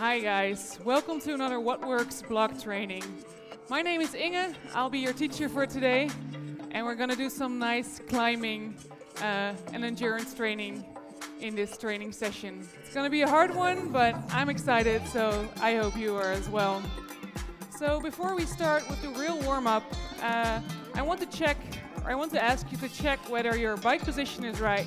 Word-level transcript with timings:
Hi 0.00 0.18
guys, 0.18 0.78
welcome 0.82 1.20
to 1.20 1.34
another 1.34 1.60
What 1.60 1.86
Works 1.86 2.22
block 2.22 2.58
training. 2.58 3.02
My 3.68 3.82
name 3.82 4.00
is 4.00 4.14
Inge, 4.14 4.56
I'll 4.74 4.88
be 4.88 4.98
your 4.98 5.12
teacher 5.12 5.46
for 5.46 5.66
today, 5.66 6.08
and 6.70 6.86
we're 6.86 6.94
gonna 6.94 7.14
do 7.14 7.28
some 7.28 7.58
nice 7.58 8.00
climbing 8.08 8.76
uh, 9.18 9.52
and 9.74 9.84
endurance 9.84 10.32
training 10.32 10.86
in 11.42 11.54
this 11.54 11.76
training 11.76 12.12
session. 12.12 12.66
It's 12.82 12.94
gonna 12.94 13.10
be 13.10 13.20
a 13.20 13.28
hard 13.28 13.54
one, 13.54 13.88
but 13.88 14.16
I'm 14.30 14.48
excited, 14.48 15.06
so 15.08 15.46
I 15.60 15.76
hope 15.76 15.94
you 15.98 16.16
are 16.16 16.32
as 16.32 16.48
well. 16.48 16.82
So 17.78 18.00
before 18.00 18.34
we 18.34 18.46
start 18.46 18.88
with 18.88 19.02
the 19.02 19.10
real 19.10 19.38
warm-up, 19.42 19.84
uh, 20.22 20.60
I 20.94 21.02
want 21.02 21.20
to 21.20 21.26
check, 21.26 21.58
or 22.04 22.10
I 22.10 22.14
want 22.14 22.32
to 22.32 22.42
ask 22.42 22.72
you 22.72 22.78
to 22.78 22.88
check 22.88 23.18
whether 23.28 23.54
your 23.54 23.76
bike 23.76 24.02
position 24.02 24.44
is 24.44 24.62
right. 24.62 24.86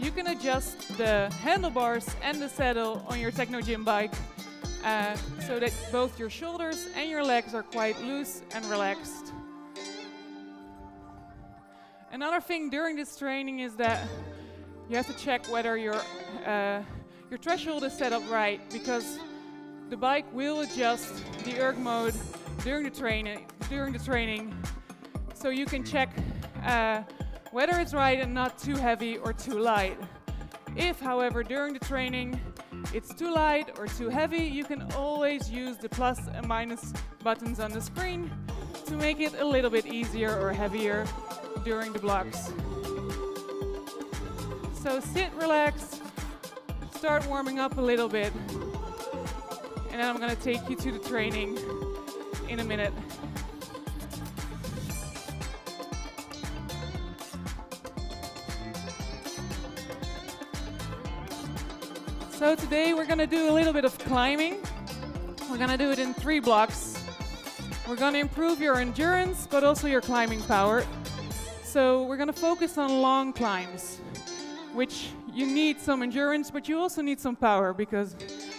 You 0.00 0.12
can 0.12 0.28
adjust 0.28 0.96
the 0.98 1.30
handlebars 1.40 2.06
and 2.22 2.40
the 2.40 2.48
saddle 2.48 3.04
on 3.08 3.18
your 3.18 3.32
Technogym 3.32 3.84
bike 3.84 4.12
uh, 4.86 5.16
so 5.44 5.58
that 5.58 5.72
both 5.90 6.16
your 6.16 6.30
shoulders 6.30 6.86
and 6.94 7.10
your 7.10 7.24
legs 7.24 7.54
are 7.54 7.64
quite 7.64 8.00
loose 8.02 8.42
and 8.54 8.64
relaxed. 8.66 9.32
Another 12.12 12.40
thing 12.40 12.70
during 12.70 12.94
this 12.94 13.16
training 13.18 13.58
is 13.58 13.74
that 13.74 14.06
you 14.88 14.96
have 14.96 15.06
to 15.08 15.12
check 15.14 15.44
whether 15.50 15.76
your 15.76 16.00
uh, 16.46 16.80
your 17.28 17.38
threshold 17.40 17.82
is 17.82 17.92
set 17.92 18.12
up 18.12 18.22
right 18.30 18.60
because 18.70 19.18
the 19.90 19.96
bike 19.96 20.24
will 20.32 20.60
adjust 20.60 21.12
the 21.44 21.60
erg 21.60 21.76
mode 21.76 22.14
during 22.62 22.84
the 22.84 22.90
training 22.90 23.44
during 23.68 23.92
the 23.92 23.98
training, 23.98 24.56
so 25.34 25.48
you 25.48 25.66
can 25.66 25.82
check 25.82 26.14
uh, 26.64 27.02
whether 27.50 27.80
it's 27.80 27.92
right 27.92 28.20
and 28.20 28.32
not 28.32 28.56
too 28.56 28.76
heavy 28.76 29.18
or 29.18 29.32
too 29.32 29.58
light. 29.58 29.98
If, 30.76 31.00
however, 31.00 31.42
during 31.42 31.72
the 31.72 31.80
training 31.80 32.40
it's 32.92 33.14
too 33.14 33.32
light 33.32 33.78
or 33.78 33.86
too 33.86 34.08
heavy, 34.08 34.44
you 34.44 34.64
can 34.64 34.82
always 34.92 35.50
use 35.50 35.76
the 35.76 35.88
plus 35.88 36.20
and 36.32 36.46
minus 36.46 36.92
buttons 37.22 37.60
on 37.60 37.72
the 37.72 37.80
screen 37.80 38.30
to 38.86 38.94
make 38.96 39.20
it 39.20 39.34
a 39.38 39.44
little 39.44 39.70
bit 39.70 39.86
easier 39.86 40.38
or 40.40 40.52
heavier 40.52 41.06
during 41.64 41.92
the 41.92 41.98
blocks. 41.98 42.52
So 44.82 45.00
sit, 45.00 45.32
relax, 45.34 46.00
start 46.92 47.26
warming 47.26 47.58
up 47.58 47.76
a 47.78 47.80
little 47.80 48.08
bit, 48.08 48.32
and 49.90 50.00
then 50.00 50.08
I'm 50.08 50.18
gonna 50.18 50.36
take 50.36 50.68
you 50.68 50.76
to 50.76 50.92
the 50.92 51.00
training 51.00 51.58
in 52.48 52.60
a 52.60 52.64
minute. 52.64 52.92
So 62.36 62.54
today 62.54 62.92
we're 62.92 63.06
gonna 63.06 63.26
do 63.26 63.48
a 63.48 63.52
little 63.52 63.72
bit 63.72 63.86
of 63.86 63.98
climbing. 63.98 64.56
We're 65.50 65.56
gonna 65.56 65.78
do 65.78 65.90
it 65.90 65.98
in 65.98 66.12
three 66.12 66.38
blocks. 66.38 67.02
We're 67.88 67.96
gonna 67.96 68.18
improve 68.18 68.60
your 68.60 68.76
endurance, 68.76 69.48
but 69.50 69.64
also 69.64 69.86
your 69.86 70.02
climbing 70.02 70.42
power. 70.42 70.84
So 71.64 72.02
we're 72.02 72.18
gonna 72.18 72.34
focus 72.34 72.76
on 72.76 73.00
long 73.00 73.32
climbs, 73.32 74.02
which 74.74 75.08
you 75.32 75.46
need 75.46 75.80
some 75.80 76.02
endurance, 76.02 76.50
but 76.50 76.68
you 76.68 76.78
also 76.78 77.00
need 77.00 77.20
some 77.20 77.36
power 77.36 77.72
because 77.72 78.14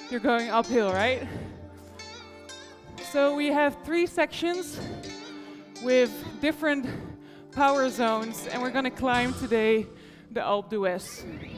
you're 0.10 0.22
going 0.22 0.50
uphill, 0.50 0.92
right? 0.92 1.28
So 3.12 3.36
we 3.36 3.46
have 3.50 3.78
three 3.86 4.08
sections 4.08 4.80
with 5.84 6.12
different 6.42 6.88
power 7.52 7.90
zones, 7.90 8.48
and 8.48 8.60
we're 8.60 8.72
gonna 8.72 8.90
climb 8.90 9.36
today 9.36 9.86
the 10.32 10.40
Alpe 10.40 10.72
d'Huez. 10.72 11.57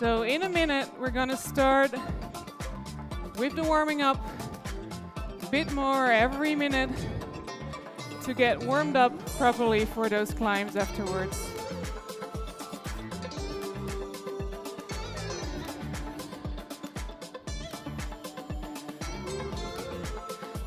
So 0.00 0.22
in 0.22 0.44
a 0.44 0.48
minute, 0.48 0.88
we're 0.98 1.10
gonna 1.10 1.36
start 1.36 1.92
with 3.36 3.54
the 3.54 3.62
warming 3.62 4.00
up, 4.00 4.16
a 5.42 5.46
bit 5.50 5.70
more 5.72 6.10
every 6.10 6.54
minute 6.54 6.88
to 8.22 8.32
get 8.32 8.58
warmed 8.62 8.96
up 8.96 9.12
properly 9.36 9.84
for 9.84 10.08
those 10.08 10.32
climbs 10.32 10.74
afterwards. 10.74 11.36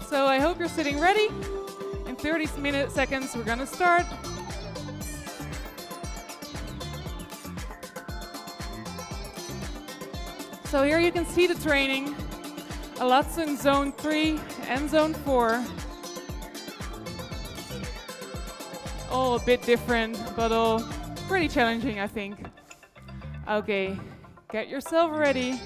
So 0.08 0.28
I 0.28 0.38
hope 0.38 0.60
you're 0.60 0.70
sitting 0.70 1.00
ready. 1.00 1.30
In 2.06 2.16
30 2.16 2.50
minute 2.62 2.92
seconds, 2.92 3.36
we're 3.36 3.44
gonna 3.46 3.66
start. 3.66 4.06
So 10.74 10.82
here 10.82 11.00
you 11.00 11.12
can 11.12 11.24
see 11.28 11.46
the 11.46 11.54
training. 11.54 12.16
A 13.00 13.06
lot's 13.06 13.38
in 13.38 13.58
zone 13.58 13.92
three 13.92 14.40
and 14.68 14.90
zone 14.90 15.14
four. 15.14 15.64
All 19.12 19.36
a 19.36 19.40
bit 19.46 19.62
different, 19.62 20.18
but 20.36 20.52
all 20.52 20.82
pretty 21.28 21.48
challenging, 21.48 22.00
I 22.00 22.08
think. 22.08 22.40
Okay, 23.48 23.96
get 24.52 24.68
yourself 24.68 25.16
ready. 25.16 25.62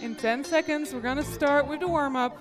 In 0.00 0.14
10 0.14 0.44
seconds, 0.44 0.94
we're 0.94 1.00
gonna 1.00 1.24
start 1.24 1.66
with 1.66 1.80
the 1.80 1.88
warm-up. 1.88 2.38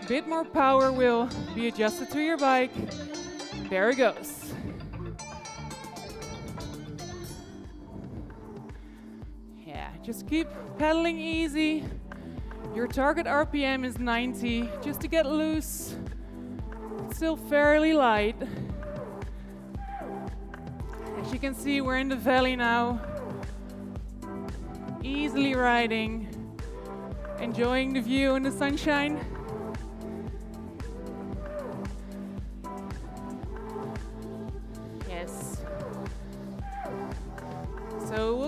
A 0.00 0.06
bit 0.06 0.28
more 0.28 0.44
power 0.44 0.92
will 0.92 1.28
be 1.56 1.66
adjusted 1.66 2.08
to 2.12 2.20
your 2.20 2.36
bike. 2.36 2.70
There 3.68 3.90
it 3.90 3.96
goes. 3.96 4.43
Just 10.04 10.28
keep 10.28 10.46
pedaling 10.78 11.18
easy. 11.18 11.82
Your 12.74 12.86
target 12.86 13.24
RPM 13.24 13.86
is 13.86 13.98
90, 13.98 14.68
just 14.82 15.00
to 15.00 15.08
get 15.08 15.24
loose. 15.24 15.96
It's 17.06 17.16
still 17.16 17.36
fairly 17.36 17.94
light. 17.94 18.36
As 21.22 21.32
you 21.32 21.38
can 21.38 21.54
see, 21.54 21.80
we're 21.80 21.96
in 21.96 22.10
the 22.10 22.16
valley 22.16 22.54
now. 22.54 23.00
Easily 25.02 25.54
riding, 25.54 26.28
enjoying 27.40 27.94
the 27.94 28.02
view 28.02 28.34
and 28.34 28.44
the 28.44 28.52
sunshine. 28.52 29.24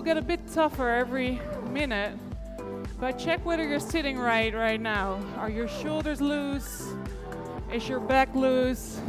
Get 0.06 0.16
a 0.16 0.22
bit 0.22 0.40
tougher 0.52 0.88
every 0.88 1.40
minute, 1.72 2.16
but 3.00 3.18
check 3.18 3.44
whether 3.44 3.68
you're 3.68 3.80
sitting 3.80 4.16
right 4.16 4.54
right 4.54 4.80
now. 4.80 5.20
Are 5.36 5.50
your 5.50 5.66
shoulders 5.66 6.20
loose? 6.20 6.92
Is 7.72 7.88
your 7.88 7.98
back 7.98 8.32
loose? 8.32 9.00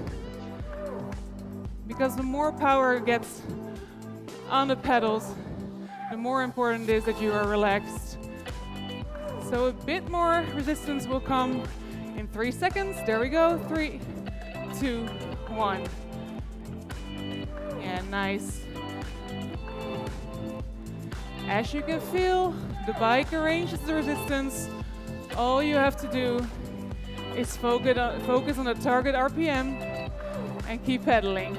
Because 1.86 2.16
the 2.16 2.24
more 2.24 2.52
power 2.52 3.00
gets 3.00 3.44
on 4.50 4.70
the 4.70 4.76
pedals, 4.76 5.36
the 6.10 6.18
more 6.18 6.42
important 6.42 6.90
it 6.90 6.96
is 6.96 7.06
that 7.06 7.22
you 7.22 7.32
are 7.32 7.48
relaxed. 7.48 8.18
So 9.52 9.68
a 9.68 9.74
bit 9.74 10.10
more 10.10 10.44
resistance 10.56 11.06
will 11.06 11.20
come 11.20 11.62
in 12.18 12.28
three 12.30 12.52
seconds. 12.52 12.98
There 13.06 13.20
we 13.20 13.30
go. 13.30 13.60
Three, 13.68 14.02
two, 14.80 15.06
one. 15.50 15.84
Yeah, 17.80 18.02
nice. 18.10 18.67
As 21.48 21.74
you 21.74 21.82
can 21.82 22.02
feel, 22.02 22.54
the 22.86 22.94
bike 22.94 23.32
arranges 23.32 23.80
the 23.80 23.94
resistance. 23.94 24.70
All 25.38 25.64
you 25.64 25.76
have 25.76 25.96
to 25.98 26.08
do 26.08 26.46
is 27.36 27.56
focus 27.58 27.98
on, 28.58 28.66
the 28.66 28.74
target 28.76 29.16
RPM 29.16 30.12
and 30.68 30.84
keep 30.86 31.06
pedaling. 31.06 31.58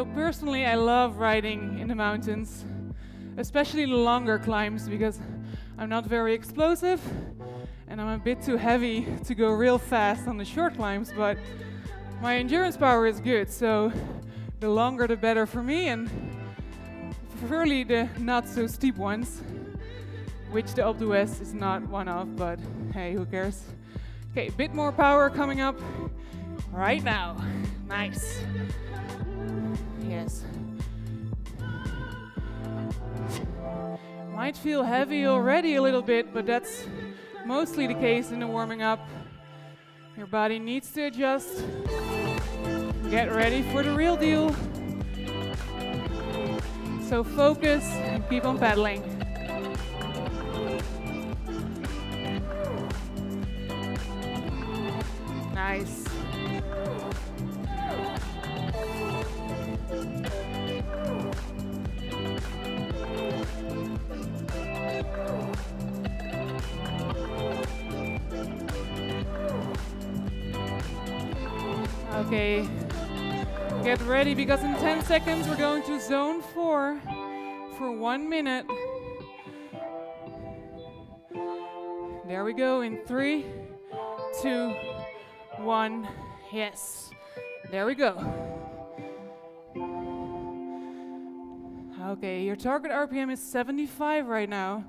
So 0.00 0.06
personally, 0.14 0.64
I 0.64 0.76
love 0.76 1.18
riding 1.18 1.78
in 1.78 1.86
the 1.86 1.94
mountains, 1.94 2.64
especially 3.36 3.84
the 3.84 3.96
longer 3.96 4.38
climbs 4.38 4.88
because 4.88 5.20
I'm 5.76 5.90
not 5.90 6.06
very 6.06 6.32
explosive 6.32 7.02
and 7.86 8.00
I'm 8.00 8.08
a 8.08 8.16
bit 8.18 8.42
too 8.42 8.56
heavy 8.56 9.06
to 9.26 9.34
go 9.34 9.50
real 9.50 9.76
fast 9.76 10.26
on 10.26 10.38
the 10.38 10.44
short 10.46 10.76
climbs, 10.76 11.12
but 11.14 11.36
my 12.22 12.38
endurance 12.38 12.78
power 12.78 13.06
is 13.06 13.20
good, 13.20 13.52
so 13.52 13.92
the 14.60 14.70
longer 14.70 15.06
the 15.06 15.18
better 15.18 15.44
for 15.44 15.62
me 15.62 15.88
and 15.88 16.08
preferably 17.38 17.84
the 17.84 18.08
not 18.18 18.48
so 18.48 18.66
steep 18.66 18.96
ones, 18.96 19.42
which 20.50 20.72
the 20.72 20.80
Alpe 20.80 21.00
d'Huez 21.00 21.42
is 21.42 21.52
not 21.52 21.86
one 21.88 22.08
of, 22.08 22.36
but 22.36 22.58
hey, 22.94 23.12
who 23.12 23.26
cares? 23.26 23.64
Okay, 24.32 24.46
a 24.46 24.52
bit 24.52 24.72
more 24.72 24.92
power 24.92 25.28
coming 25.28 25.60
up. 25.60 25.78
Right 26.72 27.04
now. 27.04 27.36
Nice. 27.86 28.40
Might 34.34 34.56
feel 34.56 34.82
heavy 34.82 35.26
already 35.26 35.76
a 35.76 35.82
little 35.82 36.02
bit, 36.02 36.32
but 36.32 36.46
that's 36.46 36.86
mostly 37.46 37.86
the 37.86 37.94
case 37.94 38.30
in 38.30 38.40
the 38.40 38.46
warming 38.46 38.82
up. 38.82 39.06
Your 40.16 40.26
body 40.26 40.58
needs 40.58 40.90
to 40.92 41.04
adjust. 41.04 41.64
Get 43.10 43.32
ready 43.32 43.62
for 43.62 43.82
the 43.82 43.92
real 43.94 44.16
deal. 44.16 44.54
So 47.08 47.24
focus 47.24 47.84
and 47.84 48.28
keep 48.28 48.44
on 48.44 48.58
pedaling. 48.58 49.19
10 74.80 75.04
seconds 75.04 75.46
we're 75.46 75.56
going 75.56 75.82
to 75.82 76.00
zone 76.00 76.40
four 76.40 76.98
for 77.76 77.92
one 77.92 78.26
minute. 78.26 78.64
There 82.26 82.44
we 82.44 82.54
go 82.54 82.80
in 82.80 82.96
three, 83.06 83.44
two, 84.40 84.74
one. 85.58 86.08
Yes, 86.50 87.10
there 87.70 87.84
we 87.84 87.94
go. 87.94 88.16
Okay, 92.06 92.42
your 92.42 92.56
target 92.56 92.90
RPM 92.90 93.30
is 93.30 93.38
75 93.38 94.28
right 94.28 94.48
now. 94.48 94.82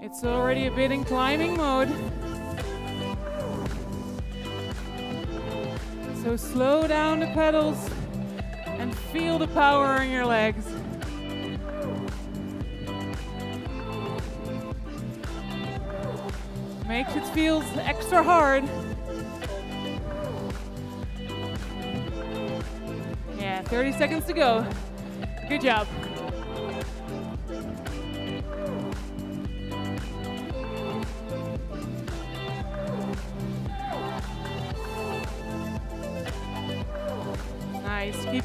It's 0.00 0.22
already 0.22 0.66
a 0.66 0.70
bit 0.70 0.92
in 0.92 1.02
climbing 1.02 1.56
mode. 1.56 1.88
So 6.22 6.36
slow 6.36 6.86
down 6.86 7.20
the 7.20 7.28
pedals 7.28 7.88
and 8.78 8.96
feel 8.96 9.38
the 9.38 9.48
power 9.48 10.02
in 10.02 10.10
your 10.10 10.26
legs. 10.26 10.66
Makes 16.86 17.16
it 17.16 17.26
feel 17.28 17.62
extra 17.78 18.22
hard. 18.22 18.64
Yeah, 23.38 23.62
30 23.62 23.92
seconds 23.92 24.26
to 24.26 24.32
go. 24.32 24.66
Good 25.48 25.62
job. 25.62 25.86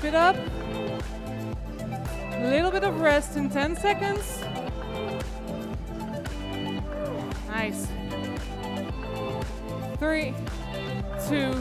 It 0.10 0.16
up. 0.16 0.36
A 2.32 2.50
little 2.50 2.72
bit 2.72 2.84
of 2.84 3.00
rest 3.00 3.38
in 3.38 3.48
10 3.48 3.76
seconds. 3.76 4.42
Nice. 7.48 7.86
Three, 10.00 10.34
two, 11.28 11.54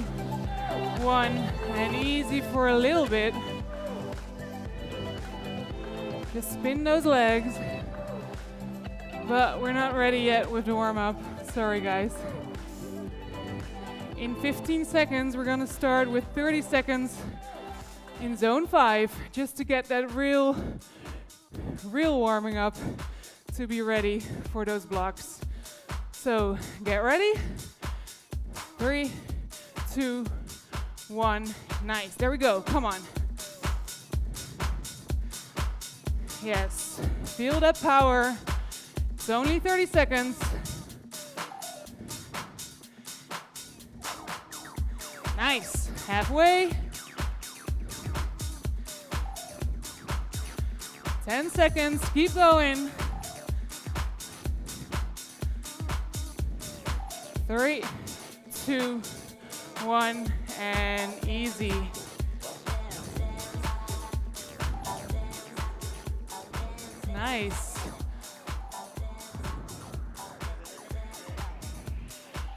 one, 1.02 1.36
and 1.76 1.94
easy 1.94 2.40
for 2.40 2.68
a 2.68 2.74
little 2.74 3.06
bit. 3.06 3.34
Just 6.32 6.54
spin 6.54 6.84
those 6.84 7.04
legs. 7.04 7.52
But 9.26 9.60
we're 9.60 9.74
not 9.74 9.94
ready 9.94 10.20
yet 10.20 10.50
with 10.50 10.64
the 10.64 10.74
warm 10.74 10.96
up. 10.96 11.20
Sorry, 11.52 11.82
guys. 11.82 12.14
In 14.16 14.34
15 14.36 14.86
seconds, 14.86 15.36
we're 15.36 15.44
gonna 15.44 15.66
start 15.66 16.08
with 16.08 16.24
30 16.34 16.62
seconds 16.62 17.14
in 18.20 18.36
zone 18.36 18.66
five, 18.66 19.14
just 19.32 19.56
to 19.56 19.64
get 19.64 19.86
that 19.86 20.12
real, 20.12 20.56
real 21.84 22.18
warming 22.18 22.56
up 22.56 22.76
to 23.56 23.66
be 23.66 23.82
ready 23.82 24.20
for 24.52 24.64
those 24.64 24.84
blocks. 24.84 25.40
So 26.12 26.58
get 26.84 26.98
ready. 26.98 27.32
Three, 28.78 29.12
two, 29.92 30.24
one. 31.08 31.46
Nice. 31.84 32.14
There 32.14 32.30
we 32.30 32.38
go. 32.38 32.60
Come 32.62 32.84
on. 32.84 33.00
Yes. 36.42 37.00
Feel 37.24 37.60
that 37.60 37.80
power. 37.80 38.36
It's 39.14 39.30
only 39.30 39.58
30 39.58 39.86
seconds. 39.86 40.40
Nice. 45.36 45.88
Halfway. 46.06 46.72
10 51.28 51.50
seconds. 51.50 52.08
Keep 52.14 52.34
going. 52.36 52.90
Three, 57.46 57.82
two, 58.64 59.02
one, 59.84 60.32
and 60.58 61.28
easy. 61.28 61.74
Nice. 67.12 67.78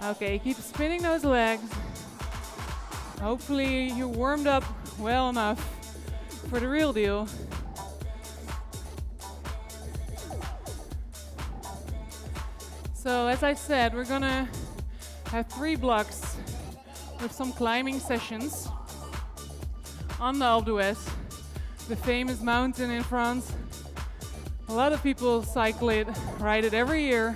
Okay, 0.02 0.40
keep 0.40 0.56
spinning 0.56 1.02
those 1.02 1.26
legs. 1.26 1.70
Hopefully 3.20 3.90
you 3.90 4.08
warmed 4.08 4.48
up 4.48 4.64
well 4.98 5.30
enough 5.30 5.60
for 6.50 6.62
the 6.62 6.70
real 6.70 6.94
deal. 6.94 7.28
So 13.02 13.26
as 13.26 13.42
I 13.42 13.56
said, 13.56 13.96
we're 13.96 14.06
gonna 14.06 14.48
have 15.32 15.48
three 15.48 15.76
blocks 15.76 16.38
with 17.20 17.32
some 17.32 17.52
climbing 17.52 18.00
sessions 18.00 18.68
on 20.20 20.38
the 20.38 20.46
Alpe 20.46 20.66
d'Huez, 20.66 21.10
the 21.88 21.96
famous 21.96 22.44
mountain 22.44 22.92
in 22.92 23.02
France. 23.02 23.54
A 24.70 24.74
lot 24.74 24.94
of 24.94 25.02
people 25.02 25.42
cycle 25.42 25.90
it, 25.90 26.08
ride 26.38 26.64
it 26.64 26.76
every 26.76 27.04
year. 27.04 27.36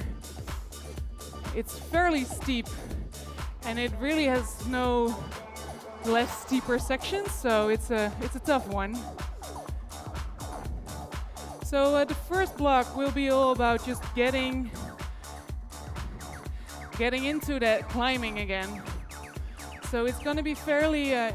It's 1.55 1.79
fairly 1.79 2.25
steep 2.25 2.67
and 3.63 3.79
it 3.79 3.91
really 3.99 4.25
has 4.25 4.67
no 4.67 5.17
less 6.05 6.43
steeper 6.45 6.77
sections, 6.77 7.31
so 7.31 7.69
it's 7.69 7.89
a, 7.89 8.13
it's 8.21 8.35
a 8.35 8.39
tough 8.41 8.67
one. 8.67 8.95
So 11.65 11.95
uh, 11.95 12.05
the 12.05 12.13
first 12.13 12.55
block 12.55 12.95
will 12.95 13.09
be 13.09 13.31
all 13.31 13.51
about 13.51 13.83
just 13.83 14.03
getting 14.13 14.69
getting 16.97 17.25
into 17.25 17.59
that 17.59 17.87
climbing 17.89 18.39
again. 18.39 18.81
So 19.91 20.05
it's 20.05 20.19
going 20.19 20.37
to 20.37 20.43
be 20.43 20.53
fairly 20.53 21.15
uh, 21.15 21.31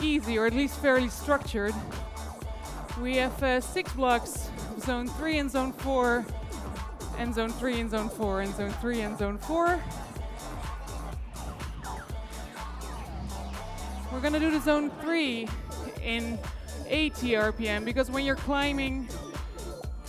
easy, 0.00 0.38
or 0.38 0.46
at 0.46 0.54
least 0.54 0.80
fairly 0.80 1.08
structured. 1.08 1.74
We 3.00 3.16
have 3.16 3.42
uh, 3.42 3.60
six 3.60 3.92
blocks, 3.92 4.50
zone 4.80 5.08
three 5.08 5.38
and 5.38 5.50
zone 5.50 5.72
four, 5.72 6.24
and 7.18 7.34
zone 7.34 7.50
three 7.50 7.80
and 7.80 7.90
zone 7.90 8.08
four, 8.08 8.42
and 8.42 8.54
zone 8.54 8.70
three 8.80 9.00
and 9.00 9.18
zone 9.18 9.38
four. 9.38 9.82
We're 14.12 14.20
gonna 14.20 14.40
do 14.40 14.50
the 14.50 14.60
zone 14.60 14.90
three 15.00 15.48
in 16.02 16.38
80 16.88 17.28
RPM 17.30 17.84
because 17.84 18.10
when 18.10 18.24
you're 18.24 18.36
climbing, 18.36 19.08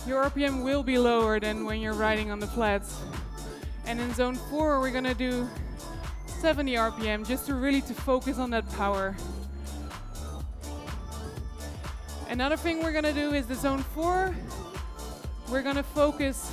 your 0.06 0.24
RPM 0.24 0.64
will 0.64 0.82
be 0.82 0.98
lower 0.98 1.38
than 1.38 1.64
when 1.64 1.80
you're 1.80 1.94
riding 1.94 2.30
on 2.30 2.40
the 2.40 2.46
flats. 2.46 3.00
And 3.86 4.00
in 4.00 4.14
zone 4.14 4.36
four, 4.36 4.80
we're 4.80 4.90
gonna 4.90 5.14
do 5.14 5.48
70 6.26 6.74
RPM 6.74 7.26
just 7.26 7.46
to 7.46 7.54
really 7.54 7.80
to 7.82 7.94
focus 7.94 8.38
on 8.38 8.50
that 8.50 8.68
power. 8.72 9.16
Another 12.28 12.56
thing 12.56 12.82
we're 12.82 12.92
gonna 12.92 13.12
do 13.12 13.34
is 13.34 13.46
the 13.46 13.54
zone 13.54 13.82
four, 13.82 14.34
we're 15.50 15.62
gonna 15.62 15.82
focus 15.82 16.52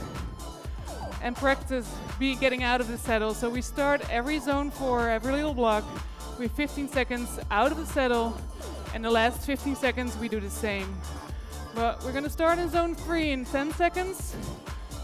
and 1.21 1.35
practice 1.35 1.89
be 2.17 2.35
getting 2.35 2.63
out 2.63 2.81
of 2.81 2.87
the 2.87 2.97
saddle. 2.97 3.33
So 3.33 3.49
we 3.49 3.61
start 3.61 4.01
every 4.09 4.39
zone 4.39 4.71
four, 4.71 5.09
every 5.09 5.33
little 5.33 5.53
block 5.53 5.83
with 6.37 6.51
15 6.53 6.89
seconds 6.89 7.39
out 7.51 7.71
of 7.71 7.77
the 7.77 7.85
saddle 7.85 8.35
and 8.93 9.03
the 9.03 9.11
last 9.11 9.45
15 9.45 9.75
seconds 9.75 10.17
we 10.17 10.27
do 10.29 10.39
the 10.39 10.49
same. 10.49 10.93
But 11.75 12.03
we're 12.03 12.13
gonna 12.13 12.29
start 12.29 12.59
in 12.59 12.69
zone 12.69 12.95
three 12.95 13.31
in 13.31 13.45
10 13.45 13.71
seconds. 13.73 14.35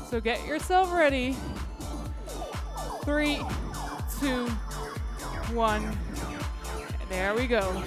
So 0.10 0.20
get 0.20 0.46
yourself 0.46 0.94
ready. 0.94 1.36
Three, 3.06 3.38
two, 4.20 4.48
one. 5.54 5.96
There 7.08 7.36
we 7.36 7.46
go. 7.46 7.84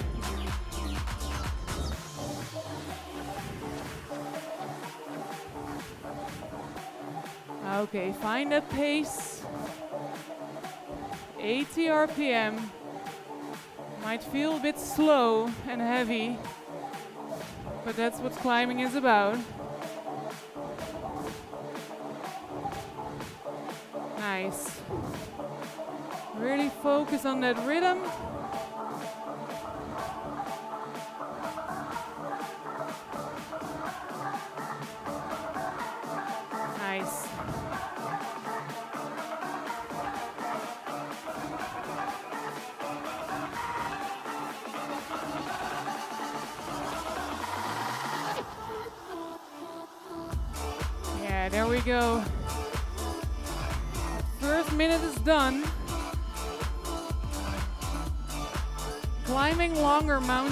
Okay, 7.79 8.13
find 8.13 8.53
a 8.53 8.61
pace. 8.61 9.43
80 11.37 11.85
RPM. 11.87 12.69
Might 14.03 14.23
feel 14.23 14.55
a 14.55 14.59
bit 14.59 14.79
slow 14.79 15.51
and 15.67 15.81
heavy, 15.81 16.37
but 17.83 17.95
that's 17.95 18.19
what 18.19 18.31
climbing 18.37 18.79
is 18.79 18.95
about. 18.95 19.37
Nice. 24.17 24.78
Really 26.39 26.69
focus 26.69 27.25
on 27.25 27.41
that 27.41 27.57
rhythm. 27.67 27.99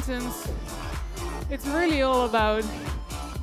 Mountains, 0.07 0.47
it's 1.49 1.65
really 1.67 2.01
all 2.01 2.25
about 2.25 2.63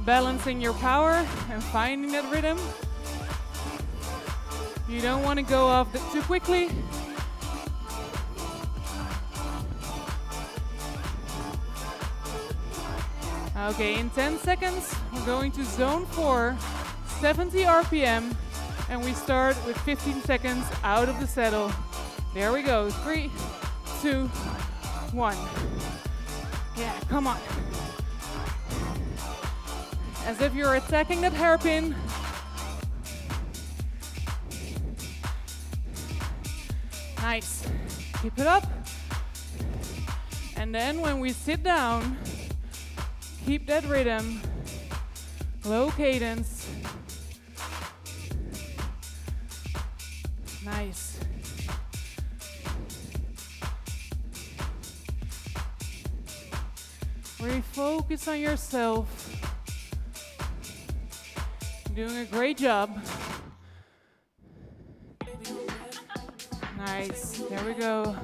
balancing 0.04 0.60
your 0.60 0.72
power 0.74 1.26
and 1.50 1.62
finding 1.62 2.12
that 2.12 2.30
rhythm. 2.30 2.58
You 4.88 5.00
don't 5.00 5.22
want 5.22 5.38
to 5.38 5.44
go 5.44 5.66
off 5.66 5.92
too 6.12 6.22
quickly. 6.22 6.70
Okay, 13.56 13.98
in 13.98 14.10
10 14.10 14.38
seconds, 14.38 14.94
we're 15.12 15.24
going 15.24 15.52
to 15.52 15.64
zone 15.64 16.06
4, 16.06 16.56
70 17.20 17.58
RPM, 17.60 18.34
and 18.90 19.02
we 19.02 19.12
start 19.12 19.56
with 19.66 19.76
15 19.78 20.22
seconds 20.22 20.64
out 20.82 21.08
of 21.08 21.18
the 21.20 21.26
saddle. 21.26 21.70
There 22.34 22.52
we 22.52 22.62
go. 22.62 22.90
Three, 22.90 23.30
two, 24.02 24.26
one. 25.12 25.36
Yeah, 26.76 26.98
come 27.08 27.26
on. 27.26 27.38
As 30.26 30.40
if 30.40 30.54
you're 30.54 30.74
attacking 30.74 31.20
that 31.20 31.32
hairpin. 31.32 31.94
Nice. 37.18 37.66
Keep 38.22 38.38
it 38.38 38.46
up. 38.46 38.64
And 40.56 40.74
then 40.74 41.00
when 41.00 41.20
we 41.20 41.32
sit 41.32 41.62
down, 41.62 42.16
keep 43.44 43.66
that 43.66 43.84
rhythm, 43.84 44.40
low 45.64 45.90
cadence. 45.90 46.68
Nice. 50.64 51.13
Refocus 57.44 58.26
on 58.26 58.40
yourself. 58.40 59.06
Doing 61.94 62.16
a 62.16 62.24
great 62.24 62.56
job. 62.56 62.98
Nice. 66.78 67.42
There 67.50 67.62
we 67.66 67.74
go. 67.74 68.16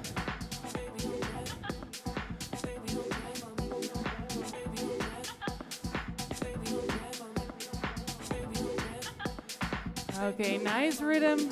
Okay, 10.23 10.57
nice 10.57 11.03
rhythm. 11.03 11.51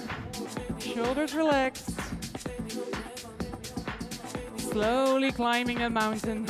Shoulders 0.79 1.35
relaxed. 1.35 1.91
Slowly 4.57 5.33
climbing 5.33 5.83
a 5.83 5.91
mountain. 5.91 6.47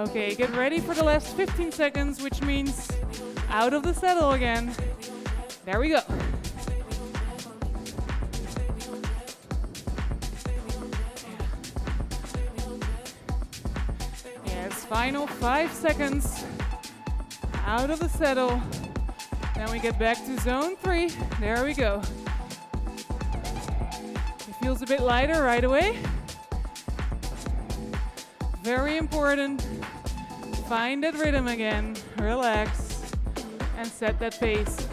Okay, 0.00 0.34
get 0.34 0.50
ready 0.56 0.80
for 0.80 0.94
the 0.94 1.04
last 1.04 1.36
15 1.36 1.72
seconds, 1.72 2.22
which 2.22 2.40
means 2.40 2.90
out 3.50 3.74
of 3.74 3.82
the 3.82 3.92
saddle 3.92 4.30
again. 4.30 4.74
There 5.66 5.78
we 5.78 5.90
go. 5.90 6.00
Yes, 14.46 14.84
final 14.86 15.26
five 15.26 15.70
seconds 15.70 16.46
out 17.66 17.90
of 17.90 17.98
the 18.00 18.08
saddle. 18.08 18.58
Then 19.54 19.70
we 19.70 19.80
get 19.80 19.98
back 19.98 20.16
to 20.24 20.40
zone 20.40 20.76
three. 20.76 21.10
There 21.40 21.62
we 21.62 21.74
go. 21.74 22.00
It 24.48 24.54
feels 24.62 24.80
a 24.80 24.86
bit 24.86 25.02
lighter 25.02 25.42
right 25.42 25.62
away. 25.62 25.98
Very 28.62 28.96
important. 28.96 29.62
Find 30.70 31.02
that 31.02 31.14
rhythm 31.18 31.48
again. 31.48 31.96
Relax 32.18 33.12
and 33.76 33.88
set 33.88 34.20
that 34.20 34.38
pace. 34.38 34.86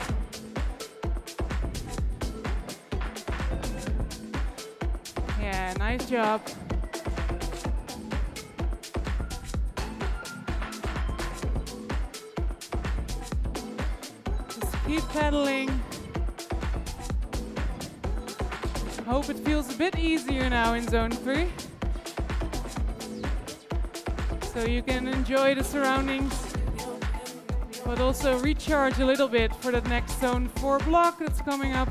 Yeah, 5.40 5.76
nice 5.78 6.10
job. 6.10 6.42
Just 14.50 14.86
keep 14.88 15.08
pedaling. 15.10 15.70
Hope 19.06 19.30
it 19.30 19.38
feels 19.46 19.72
a 19.76 19.78
bit 19.78 20.00
easier 20.00 20.50
now 20.50 20.74
in 20.74 20.88
zone 20.88 21.12
three 21.12 21.50
so 24.58 24.66
you 24.66 24.82
can 24.82 25.08
enjoy 25.08 25.54
the 25.54 25.64
surroundings, 25.64 26.34
but 27.86 28.02
also 28.02 28.40
recharge 28.40 28.98
a 28.98 29.06
little 29.06 29.28
bit 29.28 29.54
for 29.58 29.72
the 29.72 29.82
next 29.82 30.20
zone 30.20 30.50
4 30.56 30.80
block 30.80 31.20
that's 31.20 31.42
coming 31.42 31.74
up. 31.74 31.88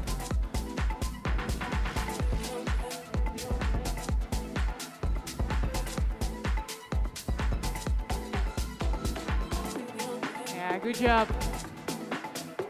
Yeah, 10.49 10.78
good 10.78 10.96
job. 10.96 11.28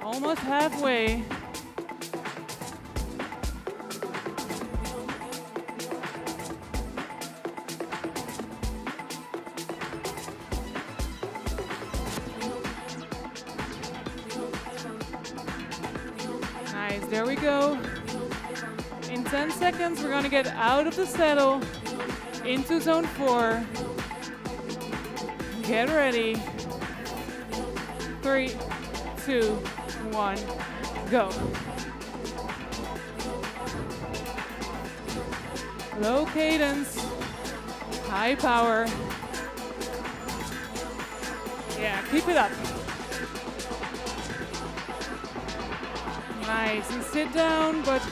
Almost 0.02 0.40
halfway. 0.42 1.24
Gonna 20.28 20.42
get 20.42 20.54
out 20.56 20.88
of 20.88 20.96
the 20.96 21.06
saddle 21.06 21.60
into 22.44 22.80
zone 22.80 23.04
four. 23.04 23.64
Get 25.62 25.88
ready. 25.88 26.34
Three, 28.22 28.50
two, 29.24 29.54
one, 30.10 30.38
go. 31.10 31.30
Low 36.00 36.26
cadence, 36.26 36.98
high 38.08 38.34
power. 38.34 38.86
Yeah, 41.78 42.02
keep 42.10 42.26
it 42.28 42.36
up. 42.36 42.50
Nice, 46.42 46.90
and 46.90 47.02
sit 47.04 47.32
down, 47.32 47.82
but 47.82 48.02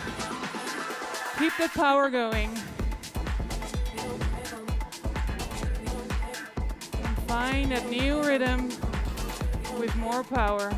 Keep 1.39 1.53
the 1.59 1.69
power 1.75 2.09
going. 2.11 2.49
And 7.03 7.19
find 7.27 7.73
a 7.73 7.85
new 7.91 8.23
rhythm 8.23 8.69
with 9.79 9.95
more 9.97 10.23
power. 10.23 10.73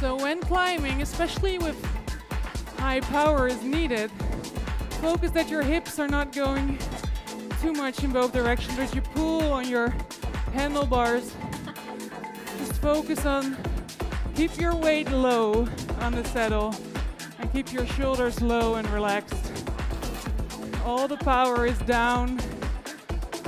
So 0.00 0.16
when 0.16 0.40
climbing, 0.40 1.00
especially 1.00 1.58
with 1.58 1.82
high 2.78 3.00
power 3.00 3.48
is 3.48 3.62
needed, 3.62 4.10
focus 5.00 5.30
that 5.30 5.48
your 5.48 5.62
hips 5.62 5.98
are 5.98 6.08
not 6.08 6.32
going 6.32 6.78
too 7.62 7.72
much 7.72 8.04
in 8.04 8.12
both 8.12 8.32
directions, 8.32 8.76
that 8.76 8.94
you 8.94 9.00
pull 9.00 9.50
on 9.50 9.66
your 9.66 9.94
handlebars 10.52 11.34
Focus 12.86 13.26
on, 13.26 13.56
keep 14.36 14.60
your 14.60 14.72
weight 14.76 15.10
low 15.10 15.66
on 16.02 16.12
the 16.12 16.24
saddle 16.26 16.72
and 17.40 17.52
keep 17.52 17.72
your 17.72 17.84
shoulders 17.84 18.40
low 18.40 18.76
and 18.76 18.88
relaxed. 18.90 19.64
All 20.84 21.08
the 21.08 21.16
power 21.16 21.66
is 21.66 21.76
down 21.78 22.38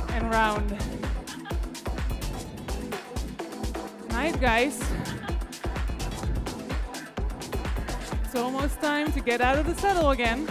and 0.09 0.28
round. 0.28 0.76
Nice, 4.11 4.35
guys. 4.35 4.83
It's 8.25 8.35
almost 8.35 8.80
time 8.80 9.12
to 9.12 9.21
get 9.21 9.40
out 9.40 9.57
of 9.57 9.66
the 9.66 9.80
saddle 9.80 10.11
again. 10.11 10.49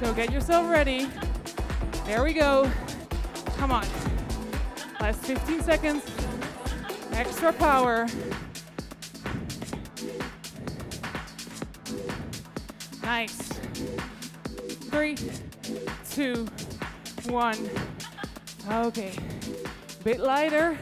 So 0.00 0.14
get 0.14 0.32
yourself 0.32 0.70
ready. 0.70 1.10
There 2.06 2.24
we 2.24 2.32
go. 2.32 2.72
Come 3.58 3.70
on. 3.70 3.86
Last 4.98 5.26
15 5.26 5.60
seconds. 5.60 6.05
Extra 7.16 7.50
power. 7.54 8.06
Nice. 13.02 13.48
Three, 14.90 15.16
two, 16.10 16.46
one. 17.30 17.70
Okay. 18.70 19.12
Bit 20.04 20.20
lighter, 20.20 20.76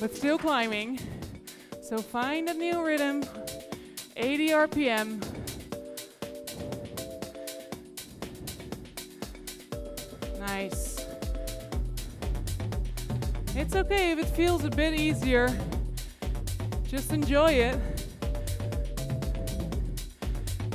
but 0.00 0.12
still 0.12 0.38
climbing. 0.38 0.98
So 1.82 1.98
find 1.98 2.48
a 2.48 2.54
new 2.54 2.84
rhythm. 2.84 3.22
80 4.16 4.48
RPM. 4.48 5.22
Nice. 10.40 11.05
It's 13.58 13.74
okay 13.74 14.12
if 14.12 14.18
it 14.18 14.26
feels 14.26 14.64
a 14.66 14.68
bit 14.68 14.92
easier. 14.92 15.48
Just 16.86 17.10
enjoy 17.10 17.52
it. 17.52 17.78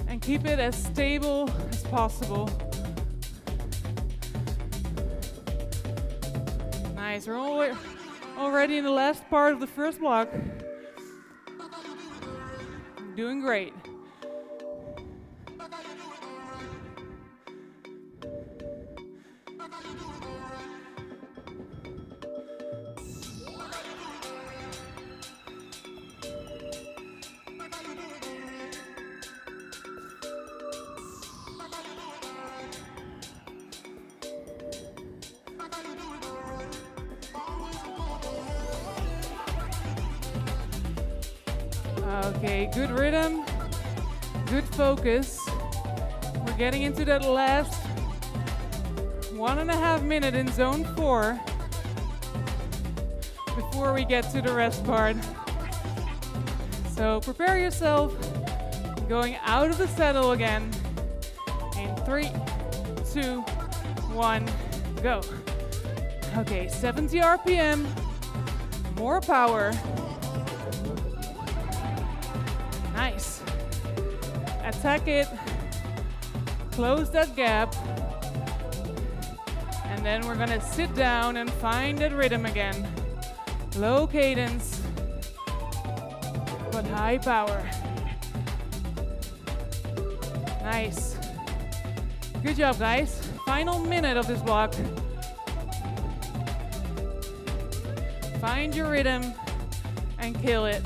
And 0.08 0.20
keep 0.20 0.46
it 0.46 0.58
as 0.58 0.76
stable 0.84 1.48
as 1.70 1.84
possible. 1.84 2.50
Nice. 6.96 7.28
We're 7.28 7.36
al- 7.36 7.78
already 8.40 8.78
in 8.78 8.84
the 8.84 8.92
last 8.92 9.30
part 9.30 9.54
of 9.54 9.60
the 9.60 9.68
first 9.68 10.00
block. 10.00 10.28
Doing 13.16 13.42
great. 13.42 13.74
That 47.12 47.30
last 47.30 47.74
one 49.34 49.60
and 49.60 49.70
a 49.70 49.76
half 49.76 50.02
minute 50.02 50.34
in 50.34 50.48
zone 50.48 50.86
four 50.96 51.38
before 53.54 53.92
we 53.94 54.06
get 54.06 54.24
to 54.32 54.42
the 54.42 54.54
rest 54.54 54.82
part. 54.86 55.18
So 56.96 57.20
prepare 57.20 57.60
yourself, 57.60 58.16
going 59.10 59.36
out 59.44 59.70
of 59.70 59.78
the 59.78 59.90
saddle 59.90 60.32
again. 60.32 60.72
In 61.78 61.94
three, 62.06 62.30
two, 63.12 63.42
one, 64.14 64.50
go. 65.04 65.22
Okay, 66.38 66.70
70 66.70 67.18
RPM, 67.20 67.86
more 68.96 69.20
power. 69.20 69.74
Nice. 72.96 73.42
Attack 74.64 75.10
it. 75.10 75.28
Close 76.72 77.10
that 77.12 77.36
gap. 77.36 77.76
And 79.86 80.06
then 80.06 80.26
we're 80.26 80.36
gonna 80.36 80.62
sit 80.62 80.94
down 80.96 81.38
and 81.38 81.52
find 81.54 81.98
that 82.00 82.14
rhythm 82.14 82.46
again. 82.46 82.88
Low 83.78 84.08
cadence, 84.08 84.82
but 86.72 86.86
high 86.86 87.18
power. 87.18 87.62
Nice. 90.64 91.18
Good 92.44 92.56
job, 92.56 92.80
guys. 92.80 93.22
Final 93.46 93.80
minute 93.80 94.18
of 94.18 94.28
this 94.28 94.42
block. 94.42 94.74
Find 98.40 98.74
your 98.74 98.90
rhythm 98.90 99.34
and 100.18 100.40
kill 100.42 100.66
it. 100.66 100.82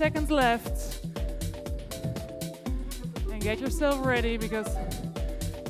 Seconds 0.00 0.30
left. 0.30 1.04
And 3.30 3.42
get 3.42 3.60
yourself 3.60 4.06
ready 4.06 4.38
because 4.38 4.74